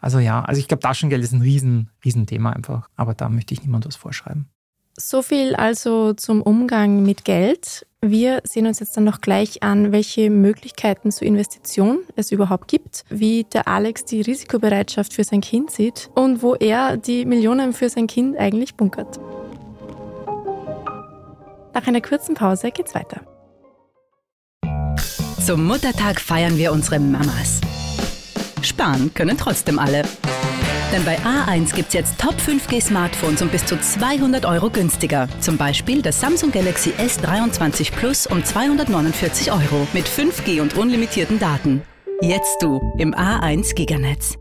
also 0.00 0.18
ja, 0.18 0.42
also 0.42 0.58
ich 0.58 0.68
glaube, 0.68 0.80
Taschengeld 0.80 1.22
ist 1.22 1.32
ein 1.32 1.42
riesen, 1.42 1.90
riesen 2.04 2.26
Thema 2.26 2.52
einfach. 2.52 2.88
Aber 2.96 3.14
da 3.14 3.28
möchte 3.28 3.52
ich 3.54 3.62
niemand 3.62 3.86
was 3.86 3.96
vorschreiben. 3.96 4.48
So 4.98 5.20
viel 5.20 5.54
also 5.54 6.14
zum 6.14 6.40
Umgang 6.40 7.02
mit 7.02 7.24
Geld. 7.24 7.86
Wir 8.08 8.40
sehen 8.44 8.68
uns 8.68 8.78
jetzt 8.78 8.96
dann 8.96 9.02
noch 9.02 9.20
gleich 9.20 9.64
an, 9.64 9.90
welche 9.90 10.30
Möglichkeiten 10.30 11.10
zur 11.10 11.26
Investition 11.26 12.04
es 12.14 12.30
überhaupt 12.30 12.68
gibt, 12.68 13.02
wie 13.08 13.42
der 13.52 13.66
Alex 13.66 14.04
die 14.04 14.20
Risikobereitschaft 14.20 15.12
für 15.12 15.24
sein 15.24 15.40
Kind 15.40 15.72
sieht 15.72 16.08
und 16.14 16.40
wo 16.40 16.54
er 16.54 16.96
die 16.98 17.24
Millionen 17.24 17.72
für 17.72 17.88
sein 17.88 18.06
Kind 18.06 18.36
eigentlich 18.36 18.76
bunkert. 18.76 19.18
Nach 21.74 21.84
einer 21.84 22.00
kurzen 22.00 22.36
Pause 22.36 22.70
geht's 22.70 22.94
weiter. 22.94 23.22
Zum 25.44 25.64
Muttertag 25.64 26.20
feiern 26.20 26.56
wir 26.56 26.70
unsere 26.70 27.00
Mamas. 27.00 27.60
Sparen 28.62 29.12
können 29.14 29.36
trotzdem 29.36 29.80
alle. 29.80 30.04
Denn 30.92 31.04
bei 31.04 31.18
A1 31.18 31.74
gibt 31.74 31.88
es 31.88 31.94
jetzt 31.94 32.18
Top 32.18 32.34
5G 32.36 32.80
Smartphones 32.80 33.42
um 33.42 33.48
bis 33.48 33.64
zu 33.66 33.78
200 33.78 34.46
Euro 34.46 34.70
günstiger. 34.70 35.28
Zum 35.40 35.56
Beispiel 35.56 36.00
das 36.00 36.20
Samsung 36.20 36.52
Galaxy 36.52 36.90
S23 36.90 37.92
Plus 37.92 38.26
um 38.26 38.44
249 38.44 39.50
Euro 39.50 39.86
mit 39.92 40.06
5G 40.06 40.60
und 40.60 40.76
unlimitierten 40.76 41.38
Daten. 41.38 41.82
Jetzt 42.22 42.62
du 42.62 42.80
im 42.98 43.14
A1 43.14 43.74
Giganetz. 43.74 44.38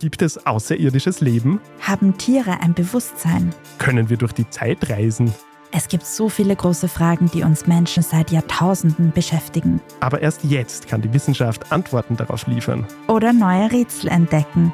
Gibt 0.00 0.20
es 0.22 0.44
außerirdisches 0.46 1.20
Leben? 1.20 1.60
Haben 1.80 2.18
Tiere 2.18 2.60
ein 2.60 2.74
Bewusstsein? 2.74 3.54
Können 3.78 4.10
wir 4.10 4.16
durch 4.16 4.32
die 4.32 4.48
Zeit 4.50 4.90
reisen? 4.90 5.32
Es 5.76 5.88
gibt 5.88 6.06
so 6.06 6.28
viele 6.28 6.54
große 6.54 6.86
Fragen, 6.86 7.28
die 7.34 7.42
uns 7.42 7.66
Menschen 7.66 8.04
seit 8.04 8.30
Jahrtausenden 8.30 9.10
beschäftigen. 9.10 9.80
Aber 9.98 10.22
erst 10.22 10.44
jetzt 10.44 10.86
kann 10.86 11.02
die 11.02 11.12
Wissenschaft 11.12 11.72
Antworten 11.72 12.16
darauf 12.16 12.46
liefern. 12.46 12.86
Oder 13.08 13.32
neue 13.32 13.72
Rätsel 13.72 14.08
entdecken. 14.08 14.72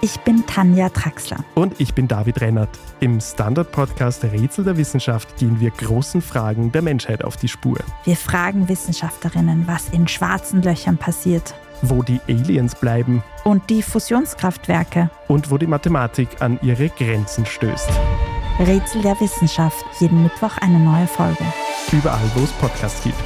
Ich 0.00 0.20
bin 0.20 0.46
Tanja 0.46 0.90
Traxler. 0.90 1.38
Und 1.56 1.74
ich 1.80 1.92
bin 1.94 2.06
David 2.06 2.40
Rennert. 2.40 2.68
Im 3.00 3.20
Standard-Podcast 3.20 4.22
Rätsel 4.22 4.64
der 4.64 4.76
Wissenschaft 4.76 5.36
gehen 5.38 5.58
wir 5.58 5.70
großen 5.72 6.22
Fragen 6.22 6.70
der 6.70 6.82
Menschheit 6.82 7.24
auf 7.24 7.36
die 7.36 7.48
Spur. 7.48 7.78
Wir 8.04 8.16
fragen 8.16 8.68
Wissenschaftlerinnen, 8.68 9.66
was 9.66 9.88
in 9.88 10.06
schwarzen 10.06 10.62
Löchern 10.62 10.98
passiert. 10.98 11.52
Wo 11.82 12.04
die 12.04 12.20
Aliens 12.28 12.76
bleiben. 12.76 13.24
Und 13.42 13.70
die 13.70 13.82
Fusionskraftwerke. 13.82 15.10
Und 15.26 15.50
wo 15.50 15.58
die 15.58 15.66
Mathematik 15.66 16.28
an 16.38 16.60
ihre 16.62 16.90
Grenzen 16.90 17.44
stößt. 17.44 17.90
Rätsel 18.58 19.02
der 19.02 19.18
Wissenschaft. 19.18 19.84
Jeden 19.98 20.22
Mittwoch 20.22 20.58
eine 20.58 20.78
neue 20.78 21.06
Folge. 21.06 21.44
Überall, 21.90 22.30
wo 22.34 22.44
es 22.44 22.52
Podcasts 22.52 23.02
gibt. 23.02 23.16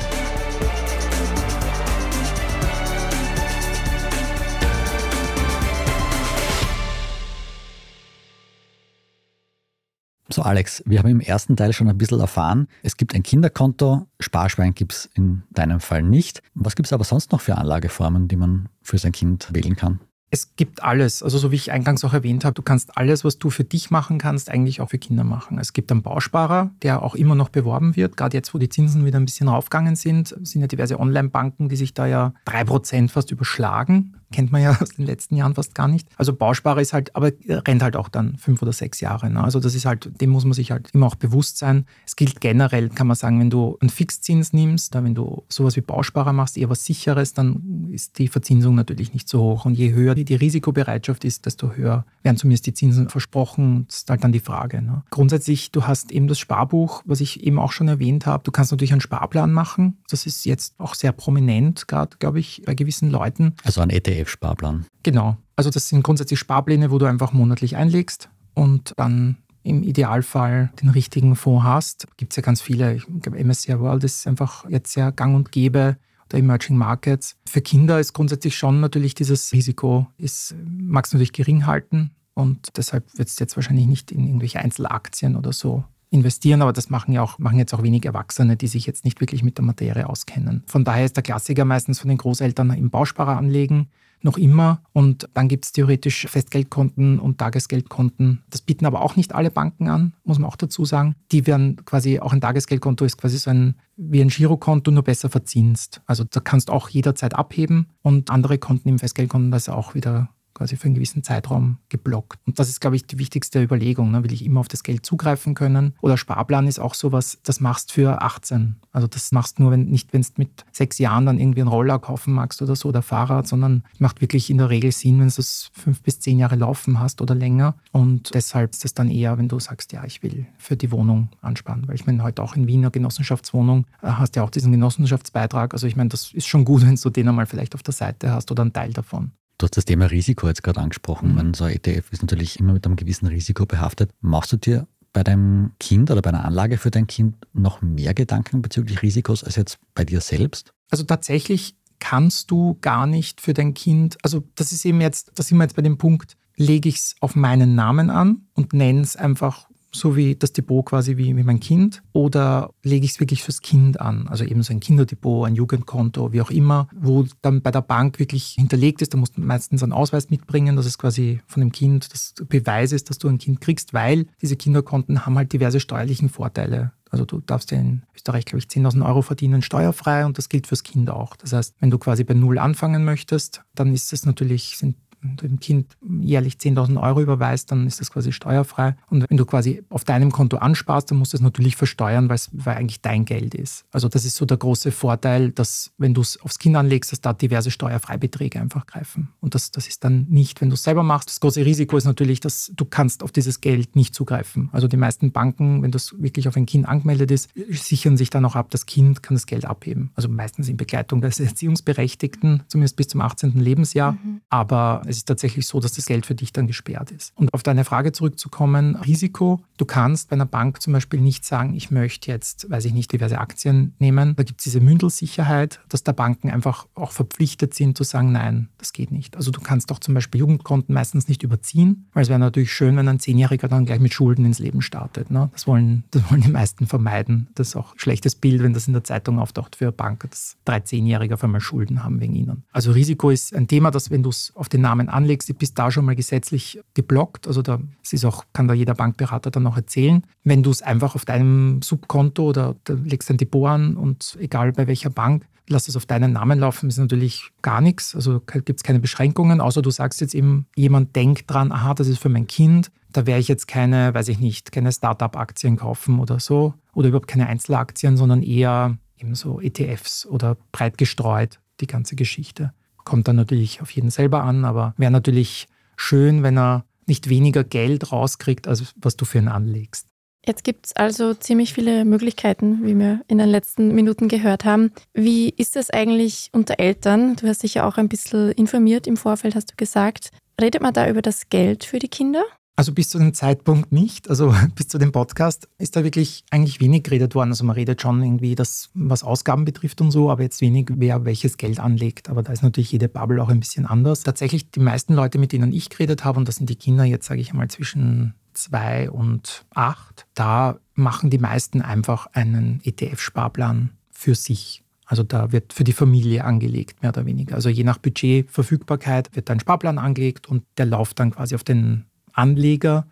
So, 10.29 10.43
Alex, 10.43 10.83
wir 10.87 10.99
haben 10.99 11.09
im 11.09 11.21
ersten 11.21 11.57
Teil 11.57 11.73
schon 11.73 11.89
ein 11.89 11.97
bisschen 11.97 12.21
erfahren, 12.21 12.69
es 12.83 12.97
gibt 12.97 13.15
ein 13.15 13.23
Kinderkonto, 13.23 14.07
Sparschwein 14.21 14.75
gibt 14.75 14.93
es 14.93 15.09
in 15.15 15.45
deinem 15.51 15.81
Fall 15.81 16.03
nicht. 16.03 16.43
Was 16.55 16.77
gibt 16.77 16.87
es 16.87 16.93
aber 16.93 17.05
sonst 17.05 17.33
noch 17.33 17.41
für 17.41 17.57
Anlageformen, 17.57 18.29
die 18.29 18.37
man 18.37 18.69
für 18.83 18.99
sein 18.99 19.13
Kind 19.13 19.49
wählen 19.53 19.77
kann? 19.77 20.01
Es 20.37 20.55
gibt 20.55 20.83
alles. 20.83 21.23
Also 21.23 21.39
so 21.39 21.51
wie 21.51 21.57
ich 21.57 21.73
eingangs 21.73 22.05
auch 22.05 22.13
erwähnt 22.13 22.45
habe, 22.45 22.53
du 22.53 22.61
kannst 22.61 22.99
alles, 22.99 23.25
was 23.25 23.39
du 23.39 23.49
für 23.49 23.65
dich 23.65 23.91
machen 23.91 24.19
kannst, 24.19 24.51
eigentlich 24.51 24.83
auch 24.83 24.91
für 24.91 24.99
Kinder 24.99 25.25
machen. 25.25 25.59
Es 25.59 25.73
gibt 25.73 25.91
einen 25.91 26.03
Bausparer, 26.03 26.73
der 26.83 27.03
auch 27.03 27.15
immer 27.15 27.35
noch 27.35 27.49
beworben 27.49 27.97
wird. 27.97 28.19
Gerade 28.19 28.37
jetzt, 28.37 28.53
wo 28.53 28.59
die 28.59 28.69
Zinsen 28.69 29.07
wieder 29.07 29.19
ein 29.19 29.25
bisschen 29.25 29.49
raufgegangen 29.49 29.97
sind, 29.97 30.37
sind 30.43 30.61
ja 30.61 30.67
diverse 30.67 31.01
Online-Banken, 31.01 31.71
die 31.71 31.77
sich 31.77 31.95
da 31.95 32.07
ja 32.07 32.35
drei 32.45 32.65
Prozent 32.65 33.11
fast 33.11 33.31
überschlagen 33.31 34.17
kennt 34.33 34.53
man 34.53 34.63
ja 34.63 34.77
aus 34.81 34.91
den 34.91 35.07
letzten 35.07 35.37
Jahren 35.37 35.55
fast 35.55 35.75
gar 35.75 35.89
nicht. 35.89 36.09
Also 36.17 36.33
Bausparer 36.33 36.81
ist 36.81 36.93
halt, 36.93 37.15
aber 37.15 37.33
rennt 37.49 37.83
halt 37.83 37.97
auch 37.97 38.09
dann 38.09 38.37
fünf 38.37 38.63
oder 38.63 38.73
sechs 38.73 39.01
Jahre. 39.01 39.31
Ne? 39.31 39.43
Also 39.43 39.61
das 39.61 39.75
ist 39.75 39.85
halt, 39.85 40.21
dem 40.21 40.31
muss 40.31 40.45
man 40.45 40.53
sich 40.53 40.71
halt 40.71 40.91
immer 40.93 41.07
auch 41.07 41.15
bewusst 41.15 41.59
sein. 41.59 41.87
Es 42.07 42.17
gilt 42.17 42.41
generell, 42.41 42.89
kann 42.89 43.07
man 43.07 43.17
sagen, 43.17 43.41
wenn 43.41 43.51
du 43.51 43.77
einen 43.81 43.91
Fixzins 43.91 44.53
nimmst, 44.53 44.95
wenn 44.95 45.15
du 45.15 45.45
sowas 45.49 45.77
wie 45.77 45.81
Bausparer 45.81 46.33
machst, 46.33 46.57
eher 46.57 46.71
was 46.71 46.85
Sicheres, 46.85 47.35
dann 47.35 47.91
ist 47.93 48.19
die 48.19 48.29
Verzinsung 48.29 48.75
natürlich 48.75 49.13
nicht 49.13 49.29
so 49.29 49.41
hoch. 49.41 49.65
Und 49.65 49.75
je 49.75 49.93
höher 49.93 50.15
die, 50.15 50.37
Risikobereitschaft 50.37 51.25
ist, 51.25 51.47
desto 51.47 51.73
höher 51.73 52.05
werden 52.23 52.37
zumindest 52.37 52.67
die 52.67 52.75
Zinsen 52.75 53.09
versprochen. 53.09 53.87
Das 53.89 53.99
ist 53.99 54.11
halt 54.11 54.23
dann 54.25 54.33
die 54.33 54.41
Frage. 54.41 54.83
Ne? 54.83 55.03
Grundsätzlich, 55.11 55.71
du 55.71 55.85
hast 55.85 56.11
eben 56.11 56.29
das 56.29 56.39
Sparbuch, 56.39 57.03
was 57.05 57.21
ich 57.21 57.45
eben 57.45 57.59
auch 57.59 57.73
schon 57.73 57.89
erwähnt 57.89 58.27
habe. 58.27 58.43
Du 58.45 58.51
kannst 58.51 58.73
natürlich 58.73 58.93
einen 58.93 59.01
Sparplan 59.01 59.53
machen. 59.53 59.99
Das 60.11 60.27
ist 60.27 60.45
jetzt 60.45 60.75
auch 60.79 60.95
sehr 60.95 61.13
prominent, 61.13 61.89
gerade, 61.89 62.17
glaube 62.19 62.41
ich, 62.41 62.63
bei 62.67 62.75
gewissen 62.75 63.11
Leuten. 63.11 63.55
Also 63.65 63.81
ein 63.81 63.91
ETF. 63.91 64.16
ETF-Sparplan. 64.21 64.87
Genau. 65.03 65.37
Also 65.57 65.71
das 65.71 65.89
sind 65.89 66.03
grundsätzlich 66.03 66.39
Sparpläne, 66.39 66.91
wo 66.91 66.99
du 66.99 67.07
einfach 67.07 67.33
monatlich 67.33 67.77
einlegst 67.77 68.29
und 68.55 68.93
dann 68.97 69.39
im 69.63 69.83
Idealfall 69.83 70.71
den 70.81 70.91
richtigen 70.91 71.35
Fonds 71.35 71.65
hast. 71.65 72.07
Gibt 72.17 72.33
es 72.33 72.37
ja 72.37 72.43
ganz 72.43 72.61
viele. 72.61 72.95
Ich 72.95 73.07
glaube, 73.21 73.43
MSCI 73.43 73.81
World 73.81 74.05
ist 74.05 74.27
einfach 74.27 74.69
jetzt 74.69 74.93
sehr 74.93 75.11
gang 75.13 75.35
und 75.35 75.51
gäbe 75.51 75.97
der 76.31 76.39
Emerging 76.39 76.77
Markets. 76.77 77.37
Für 77.47 77.61
Kinder 77.61 77.99
ist 78.01 78.13
grundsätzlich 78.13 78.57
schon 78.57 78.81
natürlich 78.81 79.15
dieses 79.15 79.53
Risiko, 79.53 80.07
ist, 80.19 80.55
magst 80.65 81.13
du 81.13 81.17
natürlich 81.17 81.33
gering 81.33 81.67
halten 81.67 82.13
und 82.35 82.77
deshalb 82.77 83.17
wird 83.17 83.29
es 83.29 83.39
jetzt 83.39 83.57
wahrscheinlich 83.57 83.87
nicht 83.87 84.13
in 84.13 84.25
irgendwelche 84.25 84.61
Einzelaktien 84.61 85.37
oder 85.37 85.53
so 85.53 85.85
investieren, 86.11 86.63
aber 86.63 86.73
das 86.73 86.91
machen 86.91 87.13
ja 87.13 87.23
auch, 87.23 87.39
machen 87.39 87.59
jetzt 87.59 87.75
auch 87.75 87.83
wenig 87.83 88.05
Erwachsene, 88.05 88.57
die 88.57 88.69
sich 88.69 88.87
jetzt 88.87 89.05
nicht 89.05 89.21
wirklich 89.21 89.43
mit 89.43 89.59
der 89.59 89.65
Materie 89.65 90.09
auskennen. 90.09 90.63
Von 90.67 90.85
daher 90.85 91.05
ist 91.05 91.17
der 91.17 91.23
Klassiker 91.23 91.65
meistens 91.65 92.01
von 92.01 92.09
den 92.09 92.19
Großeltern 92.19 92.71
im 92.71 92.91
Bausparer 92.91 93.37
anlegen, 93.37 93.89
noch 94.23 94.39
immer. 94.39 94.83
Und 94.93 95.29
dann 95.35 95.49
gibt 95.49 95.65
es 95.65 95.73
theoretisch 95.73 96.27
Festgeldkonten 96.29 97.19
und 97.19 97.39
Tagesgeldkonten. 97.39 98.43
Das 98.51 98.63
bieten 98.63 98.87
aber 98.87 99.03
auch 99.03 99.17
nicht 99.17 99.35
alle 99.35 99.51
Banken 99.51 99.89
an, 99.89 100.15
muss 100.25 100.39
man 100.39 100.49
auch 100.49 100.57
dazu 100.57 100.85
sagen. 100.85 101.17
Die 101.33 101.47
werden 101.47 101.85
quasi, 101.85 102.21
auch 102.21 102.33
ein 102.33 102.41
Tagesgeldkonto 102.41 103.05
ist 103.05 103.19
quasi 103.19 103.39
so 103.39 103.51
ein 103.51 103.77
wie 103.97 104.21
ein 104.21 104.29
Girokonto, 104.29 104.91
nur 104.91 105.05
besser 105.05 105.31
verzinst. 105.31 106.03
Also 106.07 106.25
da 106.25 106.41
kannst 106.41 106.71
auch 106.71 106.91
jederzeit 106.91 107.35
abheben 107.35 107.87
und 108.03 108.31
andere 108.31 108.59
Konten 108.59 108.91
im 108.91 108.99
Festgeldkonto, 108.99 109.51
das 109.51 109.63
ist 109.63 109.69
auch 109.71 109.95
wieder 109.95 110.29
quasi 110.57 110.77
für 110.77 110.87
einen 110.87 110.95
gewissen 110.95 111.23
Zeitraum 111.23 111.79
geblockt. 111.89 112.41
Und 112.47 112.59
das 112.59 112.69
ist, 112.69 112.81
glaube 112.81 112.97
ich, 112.97 113.07
die 113.07 113.19
wichtigste 113.19 113.63
Überlegung. 113.63 114.11
Ne? 114.11 114.25
Will 114.25 114.33
ich 114.33 114.45
immer 114.45 114.61
auf 114.61 114.69
das 114.69 114.83
Geld 114.83 115.05
zugreifen 115.05 115.55
können? 115.55 115.95
Oder 116.01 116.17
Sparplan 116.17 116.67
ist 116.67 116.79
auch 116.79 116.95
sowas, 116.95 117.39
das 117.45 117.61
machst 117.61 117.93
für 117.93 118.23
18. 118.23 118.77
Also 118.93 119.07
das 119.07 119.31
machst 119.33 119.61
nur, 119.61 119.71
wenn 119.71 119.85
nicht, 119.87 120.13
wenn 120.13 120.23
du 120.23 120.29
mit 120.37 120.65
sechs 120.73 120.99
Jahren 120.99 121.27
dann 121.27 121.39
irgendwie 121.39 121.61
einen 121.61 121.69
Roller 121.69 121.99
kaufen 121.99 122.33
magst 122.33 122.63
oder 122.63 122.75
so 122.75 122.89
oder 122.89 123.03
Fahrrad, 123.03 123.47
sondern 123.47 123.85
macht 123.99 124.23
wirklich 124.23 124.49
in 124.49 124.59
der 124.59 124.71
Regel 124.71 124.91
Sinn, 124.93 125.21
wenn 125.21 125.29
du 125.29 125.35
es 125.41 125.71
fünf 125.75 126.03
bis 126.03 126.21
zehn 126.21 126.39
Jahre 126.39 126.57
laufen 126.57 126.99
hast 126.99 127.21
oder 127.21 127.35
länger. 127.35 127.75
Und 127.93 128.35
deshalb 128.35 128.73
ist 128.73 128.85
es 128.85 128.95
dann 128.95 129.11
eher, 129.11 129.37
wenn 129.37 129.49
du 129.49 129.61
sagst, 129.61 129.93
ja, 129.93 130.05
ich 130.05 130.23
will 130.23 130.47
für 130.57 130.77
die 130.77 130.91
Wohnung 130.91 131.29
ansparen. 131.43 131.87
Weil 131.87 131.97
ich 131.97 132.07
meine, 132.07 132.23
heute 132.23 132.43
auch 132.43 132.57
in 132.57 132.67
Wiener 132.67 132.91
Genossenschaftswohnung 132.91 133.87
äh, 134.03 134.07
hast 134.07 134.35
du 134.35 134.41
ja 134.41 134.45
auch 134.45 134.51
diesen 134.51 134.73
Genossenschaftsbeitrag. 134.73 135.75
Also 135.75 135.87
ich 135.87 135.97
meine, 135.97 136.09
das 136.09 136.33
ist 136.33 136.47
schon 136.47 136.65
gut, 136.65 136.83
wenn 136.87 136.97
du 136.97 137.11
den 137.11 137.29
einmal 137.29 137.47
vielleicht 137.47 137.75
auf 137.75 137.83
der 137.83 137.95
Seite 137.95 138.31
hast 138.31 138.51
oder 138.51 138.63
einen 138.63 138.73
Teil 138.73 138.93
davon. 138.93 139.33
Du 139.59 139.65
hast 139.65 139.77
das 139.77 139.87
Thema 139.87 140.07
Risiko 140.07 140.49
jetzt 140.49 140.63
gerade 140.63 140.81
angesprochen. 140.81 141.35
Mhm. 141.35 141.55
so 141.55 141.65
ein 141.65 141.75
ETF 141.75 142.13
ist 142.13 142.23
natürlich 142.23 142.61
immer 142.61 142.75
mit 142.75 142.85
einem 142.87 142.97
gewissen 142.97 143.27
Risiko 143.27 143.65
behaftet. 143.65 144.11
Machst 144.21 144.53
du 144.53 144.57
dir 144.57 144.87
bei 145.13 145.25
deinem 145.25 145.73
Kind 145.81 146.11
oder 146.11 146.21
bei 146.21 146.29
einer 146.29 146.45
Anlage 146.45 146.77
für 146.77 146.91
dein 146.91 147.07
Kind 147.07 147.37
noch 147.55 147.81
mehr 147.81 148.13
Gedanken 148.13 148.61
bezüglich 148.61 149.01
Risikos 149.01 149.45
als 149.45 149.57
jetzt 149.57 149.79
bei 149.95 150.05
dir 150.05 150.21
selbst? 150.21 150.75
Also 150.91 151.05
tatsächlich 151.05 151.75
kannst 151.99 152.51
du 152.51 152.77
gar 152.83 153.07
nicht 153.07 153.41
für 153.41 153.55
dein 153.55 153.73
Kind, 153.73 154.19
also 154.23 154.45
das 154.55 154.73
ist 154.73 154.85
eben 154.85 155.01
jetzt, 155.01 155.33
da 155.35 155.43
sind 155.43 155.57
wir 155.57 155.65
jetzt 155.65 155.77
bei 155.77 155.83
dem 155.83 155.97
Punkt, 155.97 156.37
lege 156.57 156.91
ich 156.91 156.97
es 156.97 157.17
auf 157.21 157.35
meinen 157.35 157.75
Namen 157.75 158.11
an 158.11 158.47
und 158.53 158.75
nenne 158.75 159.01
es 159.01 159.17
einfach 159.17 159.69
so 159.99 160.17
wie 160.17 160.37
das 160.37 160.53
Depot 160.53 160.85
quasi 160.85 161.17
wie, 161.17 161.37
wie 161.37 161.43
mein 161.43 161.61
Kind? 161.61 162.03
Oder 162.13 162.71
lege 162.83 163.05
ich 163.05 163.13
es 163.13 163.21
wirklich 163.21 163.43
fürs 163.43 163.61
Kind 163.61 164.01
an? 164.01 164.29
Also 164.29 164.45
eben 164.45 164.63
so 164.63 164.73
ein 164.73 164.81
Kinderdepot, 164.81 165.47
ein 165.47 165.55
Jugendkonto, 165.55 166.33
wie 166.33 166.41
auch 166.41 166.51
immer, 166.51 166.89
wo 166.95 167.27
dann 167.43 167.63
bei 167.63 167.71
der 167.71 167.83
Bank 167.83 168.19
wirklich 168.19 168.57
hinterlegt 168.59 169.03
ist, 169.03 169.15
da 169.15 169.19
musst 169.19 169.37
du 169.37 169.41
meistens 169.41 169.83
einen 169.83 169.93
Ausweis 169.93 170.31
mitbringen, 170.31 170.77
dass 170.77 170.87
es 170.87 170.99
quasi 170.99 171.41
von 171.47 171.61
dem 171.61 171.73
Kind 171.73 172.13
das 172.13 172.35
Beweis 172.49 172.93
ist, 172.93 173.11
dass 173.11 173.19
du 173.19 173.29
ein 173.29 173.39
Kind 173.39 173.61
kriegst, 173.61 173.95
weil 173.95 174.27
diese 174.43 174.57
Kinderkonten 174.57 175.27
haben 175.27 175.37
halt 175.37 175.53
diverse 175.53 175.81
steuerlichen 175.81 176.29
Vorteile. 176.29 176.93
Also 177.11 177.25
du 177.25 177.41
darfst 177.41 177.73
in 177.73 178.03
Österreich, 178.15 178.45
glaube 178.45 178.59
ich, 178.59 178.67
10.000 178.67 179.07
Euro 179.07 179.23
verdienen 179.23 179.63
steuerfrei 179.63 180.27
und 180.27 180.39
das 180.39 180.49
gilt 180.49 180.67
fürs 180.67 180.83
Kind 180.83 181.09
auch. 181.09 181.37
Das 181.37 181.53
heißt, 181.53 181.75
wenn 181.79 181.91
du 181.91 181.99
quasi 181.99 182.25
bei 182.25 182.35
Null 182.35 182.59
anfangen 182.59 183.05
möchtest, 183.05 183.63
dann 183.75 183.93
ist 183.93 184.13
es 184.13 184.27
natürlich, 184.27 184.77
sind 184.77 184.97
dem 185.23 185.61
Kind 185.61 185.97
jährlich 186.21 186.55
10.000 186.55 187.01
Euro 187.01 187.21
überweist, 187.21 187.71
dann 187.73 187.87
ist 187.87 188.01
das 188.01 188.11
quasi 188.11 188.33
steuerfrei. 188.33 188.97
Und 189.09 189.29
wenn 189.29 189.37
du 189.37 189.45
quasi 189.45 189.83
auf 189.89 190.05
deinem 190.05 190.33
Konto 190.33 190.59
ansparst, 190.59 191.11
dann 191.11 191.19
musst 191.19 191.33
du 191.33 191.37
es 191.37 191.43
natürlich 191.43 191.77
versteuern, 191.77 192.29
weil 192.29 192.37
es 192.37 192.51
eigentlich 192.65 193.01
dein 193.01 193.25
Geld 193.25 193.55
ist. 193.55 193.85
Also 193.93 194.09
das 194.09 194.25
ist 194.25 194.37
so 194.37 194.45
der 194.45 194.57
große 194.57 194.93
Vorteil, 194.93 195.51
dass 195.51 195.93
wenn 195.99 196.15
du 196.15 196.21
es 196.21 196.41
aufs 196.41 196.59
Kind 196.59 196.77
anlegst, 196.77 197.13
dass 197.13 197.21
da 197.21 197.33
diverse 197.33 197.71
Steuerfreibeträge 197.71 198.61
einfach 198.61 198.87
greifen. 198.87 199.29
Und 199.41 199.55
das, 199.55 199.71
das 199.71 199.89
ist 199.89 200.05
dann 200.05 200.27
nicht, 200.29 200.61
wenn 200.61 200.69
du 200.69 200.75
es 200.75 200.83
selber 200.83 201.03
machst. 201.03 201.29
Das 201.29 201.41
große 201.41 201.65
Risiko 201.65 201.97
ist 201.97 202.05
natürlich, 202.05 202.41
dass 202.41 202.73
du 202.75 202.85
kannst 202.85 203.23
auf 203.23 203.33
dieses 203.33 203.61
Geld 203.61 203.97
nicht 203.97 204.15
zugreifen. 204.15 204.69
Also 204.73 204.89
die 204.89 204.97
meisten 204.97 205.33
Banken, 205.33 205.83
wenn 205.83 205.91
das 205.91 206.15
wirklich 206.21 206.49
auf 206.49 206.57
ein 206.57 206.67
Kind 206.67 206.87
angemeldet 206.87 207.31
ist, 207.31 207.51
sichern 207.71 208.17
sich 208.17 208.31
dann 208.31 208.45
auch 208.45 208.57
ab, 208.57 208.71
das 208.71 208.87
Kind 208.87 209.23
kann 209.23 209.35
das 209.35 209.47
Geld 209.47 209.65
abheben. 209.65 210.11
Also 210.15 210.29
meistens 210.29 210.69
in 210.69 210.77
Begleitung 210.77 211.21
des 211.21 211.41
Erziehungsberechtigten, 211.41 212.63
zumindest 212.69 212.97
bis 212.97 213.09
zum 213.09 213.21
18. 213.21 213.53
Lebensjahr. 213.53 214.13
Mhm. 214.13 214.41
Aber 214.49 215.03
es 215.07 215.16
ist 215.17 215.27
tatsächlich 215.27 215.67
so, 215.67 215.81
dass 215.81 215.93
das 215.93 216.07
Geld 216.07 216.27
für 216.27 216.35
dich 216.35 216.53
dann 216.53 216.67
gesperrt 216.67 217.11
ist. 217.11 217.33
Und 217.37 217.53
auf 217.55 217.63
deine 217.63 217.85
Frage 217.85 218.13
zurückzukommen, 218.13 218.97
Risiko, 218.97 219.61
du 219.77 219.85
kannst 219.85 220.31
bei 220.31 220.35
einer 220.35 220.47
Bank 220.47 220.83
zum 220.83 220.93
Beispiel 220.93 221.21
nicht 221.21 221.45
sagen, 221.45 221.75
ich 221.75 221.91
möchte 221.91 222.31
jetzt, 222.31 222.71
weiß 222.71 222.85
ich 222.85 222.93
nicht, 222.93 223.13
diverse 223.13 223.39
Aktien 223.39 223.95
nehmen. 223.99 224.35
Da 224.37 224.43
gibt 224.43 224.61
es 224.61 224.65
diese 224.65 224.81
Mündelsicherheit, 224.81 225.81
dass 225.89 226.03
da 226.03 226.13
Banken 226.13 226.51
einfach 226.51 226.87
auch 226.95 227.13
verpflichtet 227.13 227.75
sind 227.75 227.97
zu 227.97 228.05
sagen, 228.05 228.33
nein, 228.33 228.69
das 228.79 228.93
geht 228.93 229.11
nicht. 229.11 229.37
Also 229.37 229.51
du 229.51 229.61
kannst 229.61 229.93
auch 229.93 229.99
zum 229.99 230.15
Beispiel 230.15 230.41
Jugendkonten 230.41 230.95
meistens 230.95 231.29
nicht 231.29 231.43
überziehen, 231.43 232.07
weil 232.13 232.23
es 232.23 232.29
wäre 232.29 232.39
natürlich 232.39 232.73
schön, 232.73 232.97
wenn 232.97 233.09
ein 233.09 233.21
Zehnjähriger 233.21 233.69
dann 233.69 233.85
gleich 233.85 234.01
mit 234.01 234.15
Schulden 234.15 234.45
ins 234.45 234.59
Leben 234.59 234.83
startet. 234.83 235.31
Ne? 235.31 235.51
Das, 235.53 235.67
wollen, 235.67 236.05
das 236.11 236.31
wollen 236.31 236.43
die 236.43 236.51
meisten 236.51 236.87
vermeiden. 236.87 237.49
Das 237.55 237.69
ist 237.69 237.77
auch 237.77 237.95
ein 237.95 237.99
schlechtes 237.99 238.35
Bild, 238.35 238.63
wenn 238.63 238.73
das 238.73 238.87
in 238.87 238.93
der 238.93 239.05
Zeitung 239.05 239.39
auftaucht 239.39 239.77
für 239.77 239.93
Banker, 239.93 240.29
dass 240.29 240.57
drei 240.65 240.81
Zehnjährige 240.81 241.35
auf 241.35 241.45
einmal 241.45 241.61
Schulden 241.61 242.05
haben 242.05 242.21
wegen 242.21 242.35
ihnen. 242.35 242.65
Also 242.73 242.93
Risiko 242.93 243.31
ist 243.31 243.55
ein 243.55 243.69
Thema, 243.69 243.91
das, 243.91 244.11
wenn 244.11 244.23
du 244.23 244.31
es 244.31 244.53
auf 244.55 244.69
den 244.69 244.81
Namen 244.81 244.96
Namen 244.97 245.09
anlegst, 245.09 245.57
bist 245.59 245.79
da 245.79 245.91
schon 245.91 246.05
mal 246.05 246.17
gesetzlich 246.17 246.81
geblockt. 246.95 247.47
Also 247.47 247.63
da 247.63 247.81
ist 248.11 248.25
auch, 248.25 248.45
kann 248.53 248.69
da 248.69 248.75
jeder 248.75 248.95
Bankberater 248.95 249.51
dann 249.51 249.63
noch 249.63 249.77
erzählen. 249.77 250.23
Wenn 250.45 250.63
du 250.63 250.71
es 250.71 250.83
einfach 250.83 251.15
auf 251.15 251.25
deinem 251.25 251.83
Subkonto 251.83 252.45
oder 252.49 252.77
legst 252.89 253.31
ein 253.31 253.37
Depot 253.37 253.69
an 253.69 253.97
und 253.97 254.37
egal 254.41 254.73
bei 254.73 254.87
welcher 254.87 255.11
Bank, 255.11 255.47
lass 255.69 255.89
es 255.89 255.97
auf 255.97 256.07
deinen 256.07 256.33
Namen 256.33 256.61
laufen, 256.61 256.89
ist 256.89 256.99
natürlich 256.99 257.51
gar 257.61 257.81
nichts. 257.81 258.15
Also 258.15 258.41
gibt 258.41 258.79
es 258.79 258.83
keine 258.83 259.01
Beschränkungen, 259.01 259.61
außer 259.61 259.83
du 259.83 259.91
sagst 259.91 260.21
jetzt 260.21 260.35
eben, 260.35 260.67
jemand 260.77 261.15
denkt 261.17 261.51
dran, 261.51 261.73
aha, 261.73 261.95
das 261.95 262.09
ist 262.09 262.23
für 262.23 262.29
mein 262.29 262.47
Kind, 262.47 262.91
da 263.13 263.27
werde 263.27 263.41
ich 263.41 263.49
jetzt 263.49 263.67
keine, 263.67 264.15
weiß 264.15 264.29
ich 264.29 264.39
nicht, 264.39 264.73
keine 264.73 264.93
Startup-Aktien 264.93 265.77
kaufen 265.77 266.21
oder 266.21 266.39
so 266.39 266.75
oder 266.95 267.09
überhaupt 267.09 267.29
keine 267.29 267.47
Einzelaktien, 267.47 268.17
sondern 268.17 268.43
eher 268.43 268.99
eben 269.19 269.35
so 269.35 269.61
ETFs 269.61 270.27
oder 270.27 270.57
breit 270.73 270.99
gestreut, 270.99 271.61
die 271.81 271.87
ganze 271.87 272.15
Geschichte. 272.15 272.73
Kommt 273.07 273.29
dann 273.29 273.37
natürlich 273.37 273.81
auf 273.81 273.93
jeden 273.93 274.11
selber 274.11 274.43
an, 274.43 274.65
aber 274.65 274.93
wäre 274.99 275.13
natürlich 275.13 275.69
schön, 275.97 276.43
wenn 276.43 276.59
er 276.59 276.85
nicht 277.07 277.29
weniger 277.29 277.63
Geld 277.63 278.11
rauskriegt, 278.11 278.67
als 278.67 278.93
was 278.97 279.17
du 279.17 279.25
für 279.25 279.39
ihn 279.39 279.47
anlegst. 279.47 280.09
Jetzt 280.45 280.65
gibt 280.65 280.87
es 280.87 280.97
also 280.97 281.33
ziemlich 281.33 281.73
viele 281.73 282.05
Möglichkeiten, 282.05 282.85
wie 282.85 282.99
wir 282.99 283.21
in 283.29 283.39
den 283.39 283.49
letzten 283.49 283.95
Minuten 283.95 284.27
gehört 284.27 284.65
haben. 284.65 284.91
Wie 285.15 285.51
ist 285.51 285.77
das 285.77 285.91
eigentlich 285.91 286.51
unter 286.53 286.81
Eltern? 286.81 287.37
Du 287.37 287.47
hast 287.47 287.63
dich 287.63 287.75
ja 287.75 287.87
auch 287.87 287.97
ein 287.97 288.09
bisschen 288.09 288.51
informiert 288.53 289.07
im 289.07 289.17
Vorfeld, 289.17 289.55
hast 289.55 289.71
du 289.71 289.77
gesagt. 289.77 290.31
Redet 290.61 290.83
man 290.83 290.93
da 290.93 291.09
über 291.09 291.23
das 291.23 291.49
Geld 291.49 291.85
für 291.85 292.01
die 292.01 292.09
Kinder? 292.09 292.43
Also 292.79 292.93
bis 292.93 293.09
zu 293.09 293.19
dem 293.19 293.33
Zeitpunkt 293.33 293.91
nicht. 293.91 294.29
Also 294.29 294.55
bis 294.75 294.89
zu 294.89 294.99
dem 294.99 295.11
Podcast 295.11 295.67
ist 295.79 295.97
da 295.97 296.05
wirklich 296.05 296.45
eigentlich 296.51 296.79
wenig 296.81 297.05
geredet 297.05 297.35
worden. 297.35 297.51
Also 297.51 297.65
man 297.65 297.75
redet 297.75 298.03
schon 298.03 298.23
irgendwie, 298.23 298.55
das, 298.55 298.91
was 298.93 299.25
Ausgaben 299.25 299.65
betrifft 299.65 300.03
und 300.03 300.11
so, 300.11 300.31
aber 300.31 300.43
jetzt 300.43 300.61
wenig, 300.61 300.91
wer 300.93 301.25
welches 301.25 301.57
Geld 301.57 301.81
anlegt. 301.81 302.29
Aber 302.29 302.43
da 302.43 302.53
ist 302.53 302.63
natürlich 302.63 302.93
jede 302.93 303.09
Bubble 303.09 303.43
auch 303.43 303.49
ein 303.49 303.61
bisschen 303.61 303.87
anders. 303.87 304.23
Tatsächlich 304.23 304.71
die 304.71 304.81
meisten 304.81 305.15
Leute, 305.15 305.39
mit 305.39 305.53
denen 305.53 305.73
ich 305.73 305.89
geredet 305.89 306.25
habe, 306.25 306.39
und 306.39 306.47
das 306.47 306.57
sind 306.57 306.69
die 306.69 306.77
Kinder 306.77 307.05
jetzt, 307.05 307.27
sage 307.27 307.41
ich 307.41 307.51
einmal, 307.51 307.69
zwischen 307.69 308.35
zwei 308.53 309.11
und 309.11 309.65
acht, 309.75 310.27
da 310.35 310.79
machen 310.95 311.31
die 311.31 311.39
meisten 311.39 311.83
einfach 311.83 312.27
einen 312.33 312.81
ETF-Sparplan 312.85 313.91
für 314.11 314.35
sich. 314.35 314.83
Also 315.07 315.23
da 315.23 315.53
wird 315.53 315.73
für 315.73 315.85
die 315.85 315.93
Familie 315.93 316.45
angelegt, 316.45 317.03
mehr 317.03 317.13
oder 317.13 317.27
weniger. 317.27 317.55
Also 317.55 317.69
je 317.69 317.85
nach 317.85 317.99
Budgetverfügbarkeit 317.99 319.35
wird 319.37 319.51
ein 319.51 319.61
Sparplan 319.61 319.99
angelegt 319.99 320.49
und 320.49 320.65
der 320.79 320.87
läuft 320.87 321.21
dann 321.21 321.31
quasi 321.31 321.55
auf 321.55 321.65
den 321.65 322.07
Anleger 322.37 323.07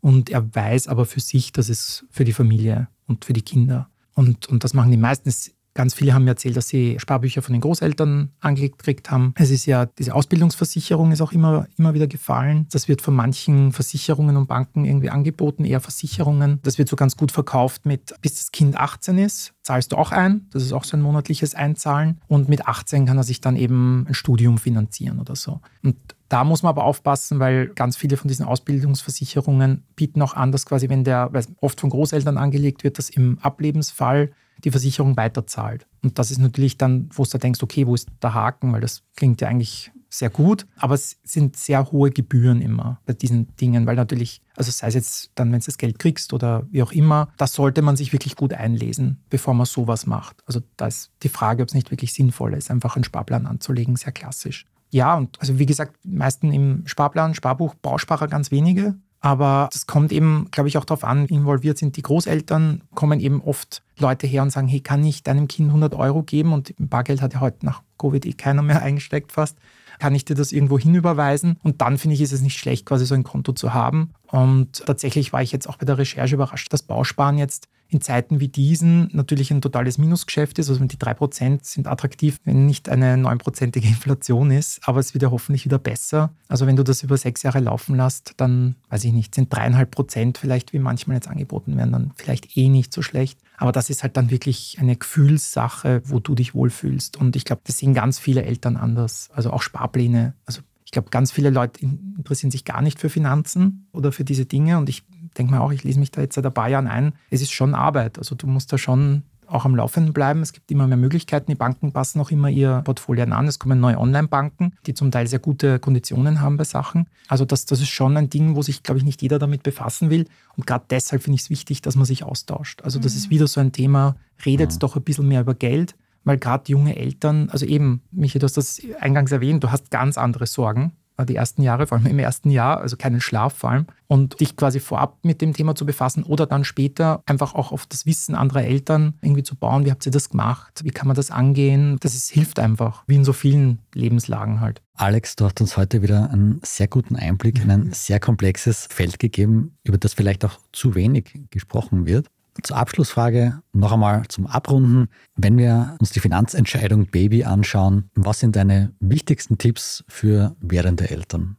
und 0.00 0.30
er 0.30 0.54
weiß 0.54 0.88
aber 0.88 1.06
für 1.06 1.20
sich, 1.20 1.52
dass 1.52 1.68
es 1.68 2.04
für 2.10 2.24
die 2.24 2.32
Familie 2.32 2.88
und 3.06 3.24
für 3.24 3.32
die 3.32 3.42
Kinder. 3.42 3.88
Und, 4.14 4.46
und 4.48 4.64
das 4.64 4.74
machen 4.74 4.90
die 4.90 4.96
meisten. 4.96 5.32
Ganz 5.74 5.92
viele 5.92 6.14
haben 6.14 6.24
mir 6.24 6.30
erzählt, 6.30 6.56
dass 6.56 6.68
sie 6.68 6.98
Sparbücher 6.98 7.42
von 7.42 7.52
den 7.52 7.60
Großeltern 7.60 8.30
angelegt 8.40 8.78
gekriegt 8.78 9.10
haben. 9.10 9.34
Es 9.36 9.50
ist 9.50 9.66
ja, 9.66 9.84
diese 9.84 10.14
Ausbildungsversicherung 10.14 11.12
ist 11.12 11.20
auch 11.20 11.32
immer, 11.32 11.66
immer 11.76 11.92
wieder 11.92 12.06
gefallen. 12.06 12.66
Das 12.70 12.88
wird 12.88 13.02
von 13.02 13.14
manchen 13.14 13.72
Versicherungen 13.72 14.38
und 14.38 14.46
Banken 14.46 14.86
irgendwie 14.86 15.10
angeboten, 15.10 15.66
eher 15.66 15.80
Versicherungen. 15.80 16.60
Das 16.62 16.78
wird 16.78 16.88
so 16.88 16.96
ganz 16.96 17.18
gut 17.18 17.30
verkauft 17.30 17.84
mit, 17.84 18.14
bis 18.22 18.36
das 18.36 18.52
Kind 18.52 18.78
18 18.78 19.18
ist, 19.18 19.52
zahlst 19.62 19.92
du 19.92 19.96
auch 19.96 20.12
ein. 20.12 20.46
Das 20.50 20.62
ist 20.62 20.72
auch 20.72 20.84
so 20.84 20.96
ein 20.96 21.02
monatliches 21.02 21.54
Einzahlen. 21.54 22.22
Und 22.26 22.48
mit 22.48 22.66
18 22.66 23.04
kann 23.04 23.18
er 23.18 23.24
sich 23.24 23.42
dann 23.42 23.56
eben 23.56 24.06
ein 24.08 24.14
Studium 24.14 24.56
finanzieren 24.56 25.18
oder 25.18 25.36
so. 25.36 25.60
Und 25.82 25.96
da 26.28 26.44
muss 26.44 26.62
man 26.62 26.70
aber 26.70 26.84
aufpassen, 26.84 27.38
weil 27.38 27.68
ganz 27.68 27.96
viele 27.96 28.16
von 28.16 28.28
diesen 28.28 28.46
Ausbildungsversicherungen 28.46 29.84
bieten 29.94 30.22
auch 30.22 30.34
an, 30.34 30.52
dass 30.52 30.66
quasi, 30.66 30.88
wenn 30.88 31.04
der, 31.04 31.28
weil 31.32 31.44
oft 31.60 31.80
von 31.80 31.90
Großeltern 31.90 32.38
angelegt 32.38 32.84
wird, 32.84 32.98
dass 32.98 33.10
im 33.10 33.38
Ablebensfall 33.40 34.32
die 34.64 34.70
Versicherung 34.70 35.16
weiterzahlt. 35.16 35.86
Und 36.02 36.18
das 36.18 36.30
ist 36.30 36.38
natürlich 36.38 36.78
dann, 36.78 37.08
wo 37.12 37.24
du 37.24 37.38
denkst, 37.38 37.62
okay, 37.62 37.86
wo 37.86 37.94
ist 37.94 38.08
der 38.22 38.34
Haken? 38.34 38.72
Weil 38.72 38.80
das 38.80 39.02
klingt 39.14 39.40
ja 39.40 39.48
eigentlich 39.48 39.92
sehr 40.08 40.30
gut, 40.30 40.66
aber 40.76 40.94
es 40.94 41.18
sind 41.24 41.56
sehr 41.56 41.90
hohe 41.90 42.10
Gebühren 42.10 42.62
immer 42.62 43.00
bei 43.04 43.12
diesen 43.12 43.54
Dingen, 43.56 43.86
weil 43.86 43.96
natürlich, 43.96 44.40
also 44.56 44.70
sei 44.70 44.88
es 44.88 44.94
jetzt 44.94 45.30
dann, 45.34 45.52
wenn 45.52 45.60
du 45.60 45.66
das 45.66 45.78
Geld 45.78 45.98
kriegst 45.98 46.32
oder 46.32 46.66
wie 46.70 46.82
auch 46.82 46.92
immer, 46.92 47.28
da 47.36 47.46
sollte 47.46 47.82
man 47.82 47.96
sich 47.96 48.12
wirklich 48.12 48.36
gut 48.36 48.54
einlesen, 48.54 49.22
bevor 49.28 49.52
man 49.52 49.66
sowas 49.66 50.06
macht. 50.06 50.42
Also 50.46 50.60
da 50.76 50.86
ist 50.86 51.12
die 51.22 51.28
Frage, 51.28 51.62
ob 51.62 51.68
es 51.68 51.74
nicht 51.74 51.90
wirklich 51.90 52.14
sinnvoll 52.14 52.54
ist, 52.54 52.70
einfach 52.70 52.96
einen 52.96 53.04
Sparplan 53.04 53.46
anzulegen, 53.46 53.96
sehr 53.96 54.12
klassisch. 54.12 54.66
Ja, 54.96 55.14
und 55.14 55.38
also 55.40 55.58
wie 55.58 55.66
gesagt, 55.66 55.94
meisten 56.06 56.52
im 56.52 56.84
Sparplan, 56.86 57.34
Sparbuch, 57.34 57.74
Bausparer 57.74 58.28
ganz 58.28 58.50
wenige. 58.50 58.94
Aber 59.20 59.68
das 59.70 59.86
kommt 59.86 60.10
eben, 60.10 60.48
glaube 60.52 60.70
ich, 60.70 60.78
auch 60.78 60.86
darauf 60.86 61.04
an, 61.04 61.26
involviert 61.26 61.76
sind 61.76 61.98
die 61.98 62.02
Großeltern, 62.02 62.80
kommen 62.94 63.20
eben 63.20 63.42
oft 63.42 63.82
Leute 63.98 64.26
her 64.26 64.40
und 64.40 64.48
sagen, 64.48 64.68
hey, 64.68 64.80
kann 64.80 65.04
ich 65.04 65.22
deinem 65.22 65.48
Kind 65.48 65.68
100 65.68 65.94
Euro 65.94 66.22
geben? 66.22 66.54
Und 66.54 66.72
Bargeld 66.78 67.20
hat 67.20 67.34
ja 67.34 67.40
heute 67.40 67.66
nach 67.66 67.82
Covid 67.98 68.24
eh 68.24 68.32
keiner 68.32 68.62
mehr 68.62 68.80
eingesteckt 68.82 69.32
fast. 69.32 69.58
Kann 69.98 70.14
ich 70.14 70.24
dir 70.24 70.34
das 70.34 70.50
irgendwo 70.50 70.78
hinüberweisen? 70.78 71.58
Und 71.62 71.82
dann 71.82 71.98
finde 71.98 72.14
ich, 72.14 72.22
ist 72.22 72.32
es 72.32 72.40
nicht 72.40 72.58
schlecht, 72.58 72.86
quasi 72.86 73.04
so 73.04 73.14
ein 73.14 73.22
Konto 73.22 73.52
zu 73.52 73.74
haben. 73.74 74.14
Und 74.28 74.82
tatsächlich 74.86 75.34
war 75.34 75.42
ich 75.42 75.52
jetzt 75.52 75.68
auch 75.68 75.76
bei 75.76 75.84
der 75.84 75.98
Recherche 75.98 76.36
überrascht, 76.36 76.72
dass 76.72 76.82
Bausparen 76.82 77.36
jetzt 77.36 77.68
in 77.88 78.00
Zeiten 78.00 78.40
wie 78.40 78.48
diesen 78.48 79.08
natürlich 79.12 79.50
ein 79.50 79.60
totales 79.60 79.98
Minusgeschäft 79.98 80.58
ist. 80.58 80.68
Also 80.68 80.84
die 80.84 80.96
3% 80.96 81.60
sind 81.62 81.86
attraktiv, 81.86 82.40
wenn 82.44 82.66
nicht 82.66 82.88
eine 82.88 83.14
9%ige 83.14 83.86
Inflation 83.88 84.50
ist, 84.50 84.80
aber 84.84 85.00
es 85.00 85.14
wird 85.14 85.22
ja 85.22 85.30
hoffentlich 85.30 85.64
wieder 85.64 85.78
besser. 85.78 86.32
Also 86.48 86.66
wenn 86.66 86.76
du 86.76 86.82
das 86.82 87.02
über 87.02 87.16
sechs 87.16 87.42
Jahre 87.42 87.60
laufen 87.60 87.96
lässt, 87.96 88.34
dann, 88.38 88.76
weiß 88.90 89.04
ich 89.04 89.12
nicht, 89.12 89.34
sind 89.34 89.52
dreieinhalb 89.52 89.90
Prozent 89.90 90.38
vielleicht, 90.38 90.72
wie 90.72 90.78
manchmal 90.78 91.16
jetzt 91.16 91.28
angeboten 91.28 91.76
werden, 91.76 91.92
dann 91.92 92.12
vielleicht 92.16 92.56
eh 92.56 92.68
nicht 92.68 92.92
so 92.92 93.02
schlecht. 93.02 93.38
Aber 93.56 93.72
das 93.72 93.90
ist 93.90 94.02
halt 94.02 94.16
dann 94.16 94.30
wirklich 94.30 94.76
eine 94.80 94.96
Gefühlssache, 94.96 96.02
wo 96.04 96.20
du 96.20 96.34
dich 96.34 96.54
wohlfühlst. 96.54 97.16
Und 97.16 97.36
ich 97.36 97.44
glaube, 97.44 97.62
das 97.64 97.78
sehen 97.78 97.94
ganz 97.94 98.18
viele 98.18 98.44
Eltern 98.44 98.76
anders. 98.76 99.30
Also 99.32 99.50
auch 99.50 99.62
Sparpläne. 99.62 100.34
Also 100.44 100.60
ich 100.84 100.92
glaube, 100.92 101.10
ganz 101.10 101.32
viele 101.32 101.50
Leute 101.50 101.80
interessieren 101.82 102.52
sich 102.52 102.64
gar 102.64 102.80
nicht 102.80 103.00
für 103.00 103.10
Finanzen 103.10 103.88
oder 103.92 104.12
für 104.12 104.24
diese 104.24 104.46
Dinge. 104.46 104.78
Und 104.78 104.88
ich 104.88 105.02
denke 105.38 105.52
mir 105.52 105.60
auch, 105.60 105.72
ich 105.72 105.84
lese 105.84 105.98
mich 105.98 106.10
da 106.10 106.20
jetzt 106.20 106.34
seit 106.34 106.46
ein 106.46 106.54
paar 106.54 106.68
Jahren 106.68 106.86
ein. 106.86 107.12
Es 107.30 107.42
ist 107.42 107.52
schon 107.52 107.74
Arbeit. 107.74 108.18
Also 108.18 108.34
du 108.34 108.46
musst 108.46 108.72
da 108.72 108.78
schon 108.78 109.22
auch 109.48 109.64
am 109.64 109.76
Laufenden 109.76 110.12
bleiben. 110.12 110.42
Es 110.42 110.52
gibt 110.52 110.70
immer 110.70 110.86
mehr 110.86 110.96
Möglichkeiten. 110.96 111.50
Die 111.50 111.54
Banken 111.54 111.92
passen 111.92 112.20
auch 112.20 112.30
immer 112.30 112.48
ihr 112.48 112.82
Portfolio 112.84 113.24
an. 113.24 113.46
Es 113.46 113.58
kommen 113.58 113.80
neue 113.80 113.98
Online-Banken, 113.98 114.72
die 114.86 114.94
zum 114.94 115.10
Teil 115.10 115.26
sehr 115.26 115.38
gute 115.38 115.78
Konditionen 115.78 116.40
haben 116.40 116.56
bei 116.56 116.64
Sachen. 116.64 117.06
Also 117.28 117.44
das, 117.44 117.66
das 117.66 117.80
ist 117.80 117.88
schon 117.88 118.16
ein 118.16 118.30
Ding, 118.30 118.56
wo 118.56 118.62
sich, 118.62 118.82
glaube 118.82 118.98
ich, 118.98 119.04
nicht 119.04 119.22
jeder 119.22 119.38
damit 119.38 119.62
befassen 119.62 120.10
will. 120.10 120.26
Und 120.56 120.66
gerade 120.66 120.84
deshalb 120.90 121.22
finde 121.22 121.36
ich 121.36 121.42
es 121.42 121.50
wichtig, 121.50 121.82
dass 121.82 121.96
man 121.96 122.04
sich 122.04 122.24
austauscht. 122.24 122.82
Also 122.82 122.98
das 122.98 123.14
ist 123.14 123.26
mhm. 123.26 123.30
wieder 123.30 123.46
so 123.46 123.60
ein 123.60 123.72
Thema, 123.72 124.16
redet 124.44 124.72
ja. 124.72 124.78
doch 124.78 124.96
ein 124.96 125.02
bisschen 125.02 125.28
mehr 125.28 125.40
über 125.40 125.54
Geld, 125.54 125.94
weil 126.24 126.38
gerade 126.38 126.64
junge 126.70 126.96
Eltern, 126.96 127.48
also 127.50 127.66
eben, 127.66 128.02
Michi, 128.10 128.38
du 128.38 128.44
hast 128.44 128.56
das 128.56 128.80
eingangs 129.00 129.32
erwähnt, 129.32 129.62
du 129.62 129.70
hast 129.70 129.90
ganz 129.90 130.18
andere 130.18 130.46
Sorgen 130.46 130.92
die 131.24 131.36
ersten 131.36 131.62
Jahre, 131.62 131.86
vor 131.86 131.98
allem 131.98 132.06
im 132.06 132.18
ersten 132.18 132.50
Jahr, 132.50 132.80
also 132.80 132.96
keinen 132.96 133.20
Schlaf 133.20 133.54
vor 133.54 133.70
allem, 133.70 133.86
und 134.08 134.40
dich 134.40 134.56
quasi 134.56 134.80
vorab 134.80 135.18
mit 135.22 135.40
dem 135.40 135.52
Thema 135.52 135.74
zu 135.74 135.86
befassen 135.86 136.22
oder 136.22 136.46
dann 136.46 136.64
später 136.64 137.22
einfach 137.26 137.54
auch 137.54 137.72
auf 137.72 137.86
das 137.86 138.06
Wissen 138.06 138.34
anderer 138.34 138.64
Eltern 138.64 139.14
irgendwie 139.22 139.42
zu 139.42 139.56
bauen. 139.56 139.84
Wie 139.84 139.90
habt 139.90 140.04
ihr 140.06 140.12
das 140.12 140.30
gemacht? 140.30 140.82
Wie 140.84 140.90
kann 140.90 141.08
man 141.08 141.16
das 141.16 141.30
angehen? 141.30 141.96
Das 142.00 142.14
ist, 142.14 142.30
hilft 142.30 142.58
einfach, 142.58 143.04
wie 143.06 143.16
in 143.16 143.24
so 143.24 143.32
vielen 143.32 143.80
Lebenslagen 143.94 144.60
halt. 144.60 144.82
Alex, 144.94 145.36
du 145.36 145.44
hast 145.44 145.60
uns 145.60 145.76
heute 145.76 146.02
wieder 146.02 146.30
einen 146.30 146.60
sehr 146.62 146.88
guten 146.88 147.16
Einblick 147.16 147.62
in 147.62 147.70
ein 147.70 147.90
sehr 147.92 148.20
komplexes 148.20 148.86
Feld 148.90 149.18
gegeben, 149.18 149.76
über 149.84 149.98
das 149.98 150.14
vielleicht 150.14 150.44
auch 150.44 150.58
zu 150.72 150.94
wenig 150.94 151.32
gesprochen 151.50 152.06
wird. 152.06 152.28
Zur 152.62 152.76
Abschlussfrage 152.76 153.60
noch 153.72 153.92
einmal 153.92 154.26
zum 154.28 154.46
Abrunden. 154.46 155.08
Wenn 155.34 155.58
wir 155.58 155.96
uns 156.00 156.10
die 156.10 156.20
Finanzentscheidung 156.20 157.06
Baby 157.06 157.44
anschauen, 157.44 158.10
was 158.14 158.40
sind 158.40 158.56
deine 158.56 158.92
wichtigsten 159.00 159.58
Tipps 159.58 160.04
für 160.08 160.56
werdende 160.60 161.10
Eltern? 161.10 161.56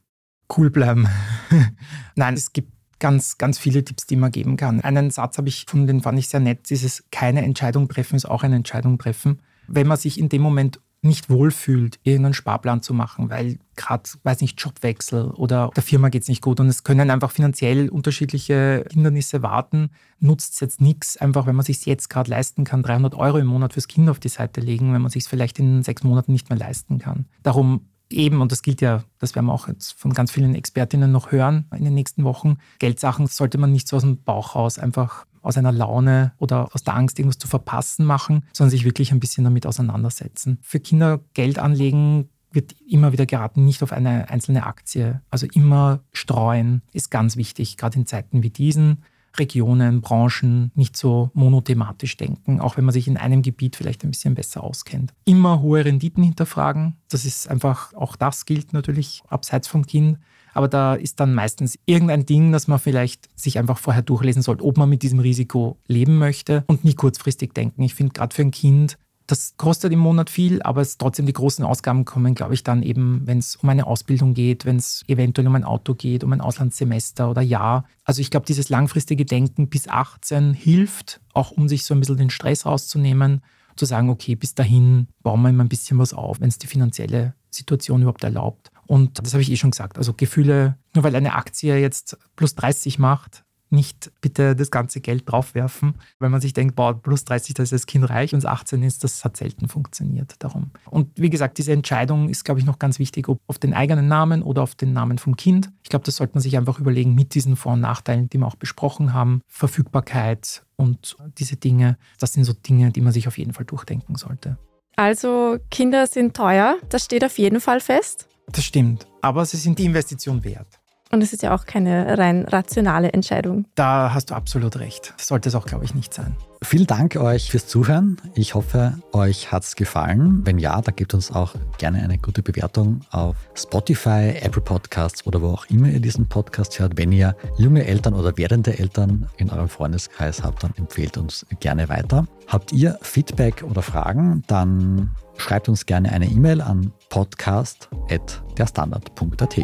Cool 0.55 0.69
bleiben. 0.69 1.07
Nein, 2.15 2.33
es 2.33 2.53
gibt 2.53 2.71
ganz, 2.99 3.37
ganz 3.37 3.59
viele 3.59 3.83
Tipps, 3.83 4.07
die 4.07 4.15
man 4.15 4.31
geben 4.31 4.57
kann. 4.57 4.81
Einen 4.81 5.11
Satz 5.11 5.37
habe 5.37 5.49
ich 5.49 5.65
gefunden, 5.65 5.87
den 5.87 6.01
fand 6.01 6.17
ich 6.19 6.29
sehr 6.29 6.39
nett. 6.39 6.69
Dieses 6.69 7.05
keine 7.11 7.43
Entscheidung 7.43 7.87
treffen 7.87 8.15
ist 8.15 8.25
auch 8.25 8.43
eine 8.43 8.55
Entscheidung 8.55 8.97
treffen. 8.97 9.41
Wenn 9.67 9.87
man 9.87 9.97
sich 9.97 10.19
in 10.19 10.29
dem 10.29 10.41
Moment 10.41 10.79
nicht 11.07 11.29
wohlfühlt, 11.29 11.99
irgendeinen 12.03 12.33
Sparplan 12.33 12.81
zu 12.81 12.93
machen, 12.93 13.29
weil 13.29 13.59
gerade, 13.75 14.09
weiß 14.23 14.41
nicht, 14.41 14.61
Jobwechsel 14.61 15.31
oder 15.31 15.71
der 15.75 15.83
Firma 15.83 16.09
geht 16.09 16.23
es 16.23 16.27
nicht 16.27 16.41
gut 16.41 16.59
und 16.59 16.67
es 16.67 16.83
können 16.83 17.09
einfach 17.09 17.31
finanziell 17.31 17.89
unterschiedliche 17.89 18.85
Hindernisse 18.91 19.41
warten, 19.41 19.89
nutzt 20.19 20.53
es 20.53 20.59
jetzt 20.59 20.81
nichts, 20.81 21.17
einfach 21.17 21.45
wenn 21.45 21.55
man 21.55 21.65
sich 21.65 21.85
jetzt 21.85 22.09
gerade 22.09 22.29
leisten 22.29 22.63
kann, 22.63 22.83
300 22.83 23.15
Euro 23.15 23.37
im 23.37 23.47
Monat 23.47 23.73
fürs 23.73 23.87
Kind 23.87 24.09
auf 24.09 24.19
die 24.19 24.29
Seite 24.29 24.61
legen, 24.61 24.93
wenn 24.93 25.01
man 25.01 25.11
sich 25.11 25.23
es 25.23 25.27
vielleicht 25.27 25.59
in 25.59 25.83
sechs 25.83 26.03
Monaten 26.03 26.31
nicht 26.31 26.49
mehr 26.49 26.59
leisten 26.59 26.99
kann. 26.99 27.25
Darum 27.43 27.87
eben, 28.09 28.41
und 28.41 28.51
das 28.51 28.61
gilt 28.61 28.81
ja, 28.81 29.03
das 29.19 29.35
werden 29.35 29.47
wir 29.47 29.53
auch 29.53 29.67
jetzt 29.67 29.93
von 29.93 30.13
ganz 30.13 30.31
vielen 30.31 30.55
Expertinnen 30.55 31.11
noch 31.11 31.31
hören 31.31 31.65
in 31.75 31.83
den 31.83 31.93
nächsten 31.93 32.23
Wochen, 32.23 32.57
Geldsachen 32.79 33.27
sollte 33.27 33.57
man 33.57 33.71
nicht 33.71 33.87
so 33.87 33.97
aus 33.97 34.03
dem 34.03 34.23
Bauch 34.23 34.55
raus 34.55 34.79
einfach 34.79 35.25
aus 35.47 35.57
einer 35.57 35.71
Laune 35.71 36.33
oder 36.37 36.69
aus 36.73 36.83
der 36.83 36.95
Angst, 36.95 37.17
irgendwas 37.19 37.37
zu 37.37 37.47
verpassen 37.47 38.05
machen, 38.05 38.43
sondern 38.53 38.71
sich 38.71 38.85
wirklich 38.85 39.11
ein 39.11 39.19
bisschen 39.19 39.43
damit 39.43 39.65
auseinandersetzen. 39.65 40.59
Für 40.61 40.79
Kinder 40.79 41.21
Geld 41.33 41.59
anlegen 41.59 42.29
wird 42.51 42.75
immer 42.89 43.11
wieder 43.11 43.25
geraten, 43.25 43.65
nicht 43.65 43.83
auf 43.83 43.91
eine 43.91 44.29
einzelne 44.29 44.65
Aktie. 44.65 45.21
Also 45.29 45.47
immer 45.53 46.01
streuen 46.13 46.81
ist 46.93 47.11
ganz 47.11 47.37
wichtig, 47.37 47.77
gerade 47.77 47.97
in 47.97 48.05
Zeiten 48.05 48.43
wie 48.43 48.49
diesen. 48.49 49.03
Regionen, 49.39 50.01
Branchen 50.01 50.71
nicht 50.73 50.97
so 50.97 51.29
monothematisch 51.33 52.17
denken, 52.17 52.59
auch 52.59 52.77
wenn 52.77 52.85
man 52.85 52.93
sich 52.93 53.07
in 53.07 53.17
einem 53.17 53.43
Gebiet 53.43 53.75
vielleicht 53.75 54.03
ein 54.03 54.09
bisschen 54.09 54.33
besser 54.33 54.63
auskennt. 54.63 55.13
Immer 55.25 55.61
hohe 55.61 55.85
Renditen 55.85 56.23
hinterfragen. 56.23 56.95
Das 57.09 57.23
ist 57.23 57.47
einfach, 57.47 57.93
auch 57.93 58.15
das 58.15 58.45
gilt 58.45 58.73
natürlich 58.73 59.21
abseits 59.27 59.67
vom 59.67 59.85
Kind. 59.85 60.17
Aber 60.57 60.67
da 60.67 60.95
ist 60.95 61.19
dann 61.19 61.35
meistens 61.35 61.77
irgendein 61.85 62.25
Ding, 62.25 62.51
das 62.51 62.67
man 62.67 62.79
vielleicht 62.79 63.29
sich 63.39 63.59
einfach 63.59 63.77
vorher 63.77 64.01
durchlesen 64.01 64.41
sollte, 64.41 64.65
ob 64.65 64.75
man 64.77 64.89
mit 64.89 65.03
diesem 65.03 65.19
Risiko 65.19 65.77
leben 65.85 66.17
möchte 66.17 66.63
und 66.65 66.83
nie 66.83 66.95
kurzfristig 66.95 67.53
denken. 67.53 67.83
Ich 67.83 67.93
finde 67.93 68.13
gerade 68.13 68.33
für 68.33 68.41
ein 68.41 68.49
Kind, 68.49 68.97
das 69.27 69.53
kostet 69.57 69.93
im 69.93 69.99
Monat 69.99 70.31
viel, 70.31 70.63
aber 70.63 70.81
es 70.81 70.97
trotzdem 70.97 71.27
die 71.27 71.33
großen 71.33 71.63
Ausgaben 71.63 72.05
kommen, 72.05 72.33
glaube 72.33 72.55
ich, 72.55 72.63
dann 72.63 72.81
eben, 72.81 73.21
wenn 73.25 73.37
es 73.37 73.55
um 73.57 73.69
eine 73.69 73.85
Ausbildung 73.85 74.33
geht, 74.33 74.65
wenn 74.65 74.77
es 74.77 75.03
eventuell 75.07 75.47
um 75.47 75.53
ein 75.53 75.63
Auto 75.63 75.93
geht, 75.93 76.23
um 76.23 76.33
ein 76.33 76.41
Auslandssemester 76.41 77.29
oder 77.29 77.43
Jahr. 77.43 77.85
Also 78.03 78.21
ich 78.21 78.31
glaube, 78.31 78.47
dieses 78.47 78.69
langfristige 78.69 79.25
Denken 79.25 79.69
bis 79.69 79.87
18 79.87 80.55
hilft, 80.55 81.21
auch 81.35 81.51
um 81.51 81.69
sich 81.69 81.85
so 81.85 81.93
ein 81.93 81.99
bisschen 81.99 82.17
den 82.17 82.31
Stress 82.31 82.65
rauszunehmen, 82.65 83.43
zu 83.75 83.85
sagen, 83.85 84.09
okay, 84.09 84.33
bis 84.33 84.55
dahin 84.55 85.07
bauen 85.21 85.43
wir 85.43 85.49
immer 85.49 85.63
ein 85.63 85.69
bisschen 85.69 85.99
was 85.99 86.13
auf, 86.13 86.41
wenn 86.41 86.49
es 86.49 86.57
die 86.57 86.65
finanzielle 86.65 87.35
Situation 87.51 88.01
überhaupt 88.01 88.23
erlaubt. 88.23 88.71
Und 88.87 89.19
das 89.19 89.33
habe 89.33 89.41
ich 89.41 89.51
eh 89.51 89.57
schon 89.57 89.71
gesagt. 89.71 89.97
Also 89.97 90.13
Gefühle, 90.13 90.77
nur 90.95 91.03
weil 91.03 91.15
eine 91.15 91.35
Aktie 91.35 91.77
jetzt 91.77 92.17
plus 92.35 92.55
30 92.55 92.99
macht, 92.99 93.43
nicht 93.69 94.11
bitte 94.21 94.55
das 94.55 94.71
ganze 94.71 95.01
Geld 95.01 95.29
draufwerfen, 95.29 95.95
wenn 96.19 96.31
man 96.31 96.41
sich 96.41 96.53
denkt, 96.53 96.75
boah, 96.75 96.99
plus 96.99 97.25
30, 97.25 97.53
das 97.53 97.65
ist 97.65 97.81
das 97.81 97.85
Kind 97.85 98.09
reich 98.09 98.33
und 98.33 98.39
es 98.39 98.45
18 98.45 98.83
ist, 98.83 99.03
das 99.03 99.25
hat 99.25 99.37
selten 99.37 99.67
funktioniert. 99.67 100.35
Darum. 100.39 100.71
Und 100.89 101.09
wie 101.15 101.29
gesagt, 101.29 101.57
diese 101.57 101.73
Entscheidung 101.73 102.29
ist, 102.29 102.45
glaube 102.45 102.59
ich, 102.59 102.65
noch 102.65 102.79
ganz 102.79 102.99
wichtig, 102.99 103.27
ob 103.27 103.39
auf 103.47 103.59
den 103.59 103.73
eigenen 103.73 104.07
Namen 104.07 104.41
oder 104.41 104.63
auf 104.63 104.75
den 104.75 104.93
Namen 104.93 105.17
vom 105.17 105.35
Kind. 105.35 105.69
Ich 105.83 105.89
glaube, 105.89 106.05
das 106.05 106.17
sollte 106.17 106.35
man 106.35 106.41
sich 106.41 106.57
einfach 106.57 106.79
überlegen 106.79 107.15
mit 107.15 107.33
diesen 107.35 107.55
Vor- 107.55 107.73
und 107.73 107.81
Nachteilen, 107.81 108.29
die 108.29 108.37
wir 108.37 108.47
auch 108.47 108.55
besprochen 108.55 109.13
haben. 109.13 109.41
Verfügbarkeit 109.47 110.63
und 110.75 111.17
diese 111.37 111.57
Dinge, 111.57 111.97
das 112.19 112.33
sind 112.33 112.43
so 112.43 112.53
Dinge, 112.53 112.91
die 112.91 113.01
man 113.01 113.13
sich 113.13 113.27
auf 113.27 113.37
jeden 113.37 113.53
Fall 113.53 113.65
durchdenken 113.65 114.15
sollte. 114.15 114.57
Also 114.95 115.57
Kinder 115.69 116.07
sind 116.07 116.35
teuer, 116.35 116.77
das 116.89 117.05
steht 117.05 117.23
auf 117.23 117.37
jeden 117.37 117.59
Fall 117.61 117.81
fest. 117.81 118.27
Das 118.51 118.63
stimmt, 118.63 119.05
aber 119.21 119.45
sie 119.45 119.57
sind 119.57 119.77
die 119.77 119.85
Investition 119.85 120.43
wert. 120.43 120.79
Und 121.11 121.21
es 121.21 121.31
ist 121.31 121.41
ja 121.41 121.55
auch 121.55 121.65
keine 121.65 122.17
rein 122.17 122.43
rationale 122.45 123.13
Entscheidung. 123.13 123.65
Da 123.75 124.13
hast 124.13 124.29
du 124.29 124.35
absolut 124.35 124.77
recht. 124.77 125.13
Das 125.17 125.27
sollte 125.27 125.49
es 125.49 125.55
auch, 125.55 125.65
glaube 125.65 125.85
ich, 125.85 125.93
nicht 125.95 126.13
sein. 126.13 126.35
Vielen 126.63 126.87
Dank 126.87 127.15
euch 127.15 127.51
fürs 127.51 127.67
Zuhören. 127.67 128.17
Ich 128.33 128.55
hoffe, 128.55 128.97
euch 129.13 129.51
hat 129.51 129.63
es 129.63 129.75
gefallen. 129.75 130.41
Wenn 130.43 130.57
ja, 130.57 130.81
dann 130.81 130.95
gebt 130.95 131.13
uns 131.13 131.31
auch 131.31 131.53
gerne 131.77 132.01
eine 132.01 132.17
gute 132.17 132.41
Bewertung 132.41 133.01
auf 133.11 133.35
Spotify, 133.55 134.33
Apple 134.41 134.61
Podcasts 134.61 135.25
oder 135.27 135.41
wo 135.41 135.49
auch 135.49 135.67
immer 135.67 135.89
ihr 135.89 135.99
diesen 135.99 136.27
Podcast 136.27 136.79
hört. 136.79 136.97
Wenn 136.97 137.11
ihr 137.11 137.35
junge 137.57 137.85
Eltern 137.85 138.15
oder 138.15 138.35
werdende 138.37 138.79
Eltern 138.79 139.27
in 139.37 139.51
eurem 139.51 139.69
Freundeskreis 139.69 140.43
habt, 140.43 140.63
dann 140.63 140.73
empfehlt 140.77 141.17
uns 141.17 141.45
gerne 141.59 141.89
weiter. 141.89 142.25
Habt 142.47 142.73
ihr 142.73 142.97
Feedback 143.01 143.63
oder 143.63 143.81
Fragen, 143.81 144.43
dann 144.47 145.11
schreibt 145.37 145.69
uns 145.69 145.85
gerne 145.85 146.11
eine 146.11 146.25
E-Mail 146.25 146.59
an 146.61 146.91
podcast.derstandard.at. 147.09 149.55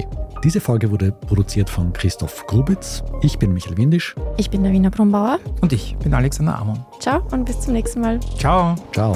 Diese 0.43 0.61
Folge 0.61 0.91
wurde 0.91 1.11
produziert 1.11 1.69
von 1.69 1.91
Christoph 1.93 2.45
Grubitz. 2.47 3.03
Ich 3.21 3.37
bin 3.39 3.53
Michael 3.53 3.77
Windisch. 3.77 4.15
Ich 4.37 4.49
bin 4.49 4.63
der 4.63 4.71
Wiener 4.71 4.89
Brumbauer. 4.91 5.39
Und 5.61 5.73
ich 5.73 5.97
bin 5.97 6.13
Alexander 6.13 6.57
Amon. 6.59 6.79
Ciao 7.03 7.21
und 7.31 7.43
bis 7.43 7.59
zum 7.59 7.73
nächsten 7.73 7.99
Mal. 7.99 8.17
Ciao. 8.37 8.75
Ciao. 8.93 9.13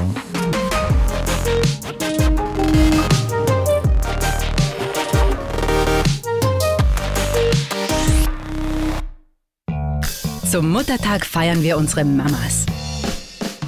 Zum 10.52 10.69
Muttertag 10.69 11.26
feiern 11.26 11.63
wir 11.63 11.78
unsere 11.78 12.04
Mamas. 12.04 12.65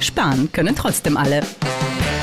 Sparen 0.00 0.52
können 0.52 0.76
trotzdem 0.76 1.16
alle. 1.16 1.40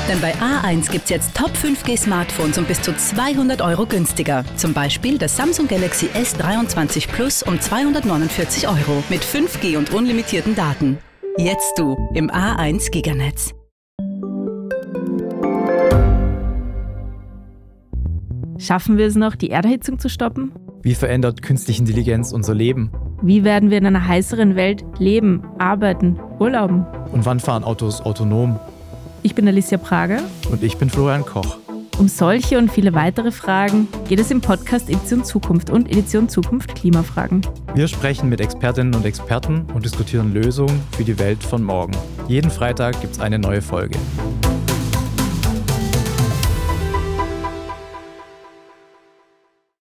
Denn 0.08 0.20
bei 0.20 0.34
A1 0.34 0.92
gibt's 0.92 1.10
jetzt 1.10 1.34
Top 1.34 1.50
5G 1.50 1.98
Smartphones 1.98 2.58
um 2.58 2.64
bis 2.64 2.80
zu 2.80 2.96
200 2.96 3.60
Euro 3.60 3.86
günstiger. 3.86 4.44
Zum 4.54 4.72
Beispiel 4.72 5.18
das 5.18 5.36
Samsung 5.36 5.66
Galaxy 5.66 6.06
S23 6.14 7.08
Plus 7.08 7.42
um 7.42 7.60
249 7.60 8.68
Euro 8.68 9.02
mit 9.08 9.24
5G 9.24 9.76
und 9.76 9.92
unlimitierten 9.92 10.54
Daten. 10.54 10.98
Jetzt 11.40 11.78
du 11.78 11.96
im 12.14 12.32
A1 12.32 12.90
Giganetz. 12.90 13.54
Schaffen 18.58 18.98
wir 18.98 19.06
es 19.06 19.14
noch, 19.14 19.36
die 19.36 19.50
Erderhitzung 19.50 20.00
zu 20.00 20.08
stoppen? 20.08 20.50
Wie 20.82 20.96
verändert 20.96 21.42
künstliche 21.42 21.80
Intelligenz 21.80 22.32
unser 22.32 22.54
Leben? 22.54 22.90
Wie 23.22 23.44
werden 23.44 23.70
wir 23.70 23.78
in 23.78 23.86
einer 23.86 24.08
heißeren 24.08 24.56
Welt 24.56 24.84
leben, 24.98 25.44
arbeiten, 25.58 26.18
urlauben? 26.40 26.84
Und 27.12 27.24
wann 27.24 27.38
fahren 27.38 27.62
Autos 27.62 28.00
autonom? 28.00 28.58
Ich 29.22 29.36
bin 29.36 29.46
Alicia 29.46 29.78
Prager. 29.78 30.18
Und 30.50 30.64
ich 30.64 30.76
bin 30.76 30.90
Florian 30.90 31.24
Koch. 31.24 31.57
Um 31.98 32.06
solche 32.06 32.58
und 32.58 32.70
viele 32.70 32.94
weitere 32.94 33.32
Fragen 33.32 33.88
geht 34.08 34.20
es 34.20 34.30
im 34.30 34.40
Podcast 34.40 34.88
Edition 34.88 35.24
Zukunft 35.24 35.68
und 35.68 35.90
Edition 35.90 36.28
Zukunft 36.28 36.76
Klimafragen. 36.76 37.42
Wir 37.74 37.88
sprechen 37.88 38.28
mit 38.28 38.40
Expertinnen 38.40 38.94
und 38.94 39.04
Experten 39.04 39.66
und 39.74 39.84
diskutieren 39.84 40.32
Lösungen 40.32 40.80
für 40.96 41.02
die 41.02 41.18
Welt 41.18 41.42
von 41.42 41.60
morgen. 41.60 41.92
Jeden 42.28 42.52
Freitag 42.52 43.00
gibt 43.00 43.14
es 43.14 43.20
eine 43.20 43.40
neue 43.40 43.62
Folge. 43.62 43.98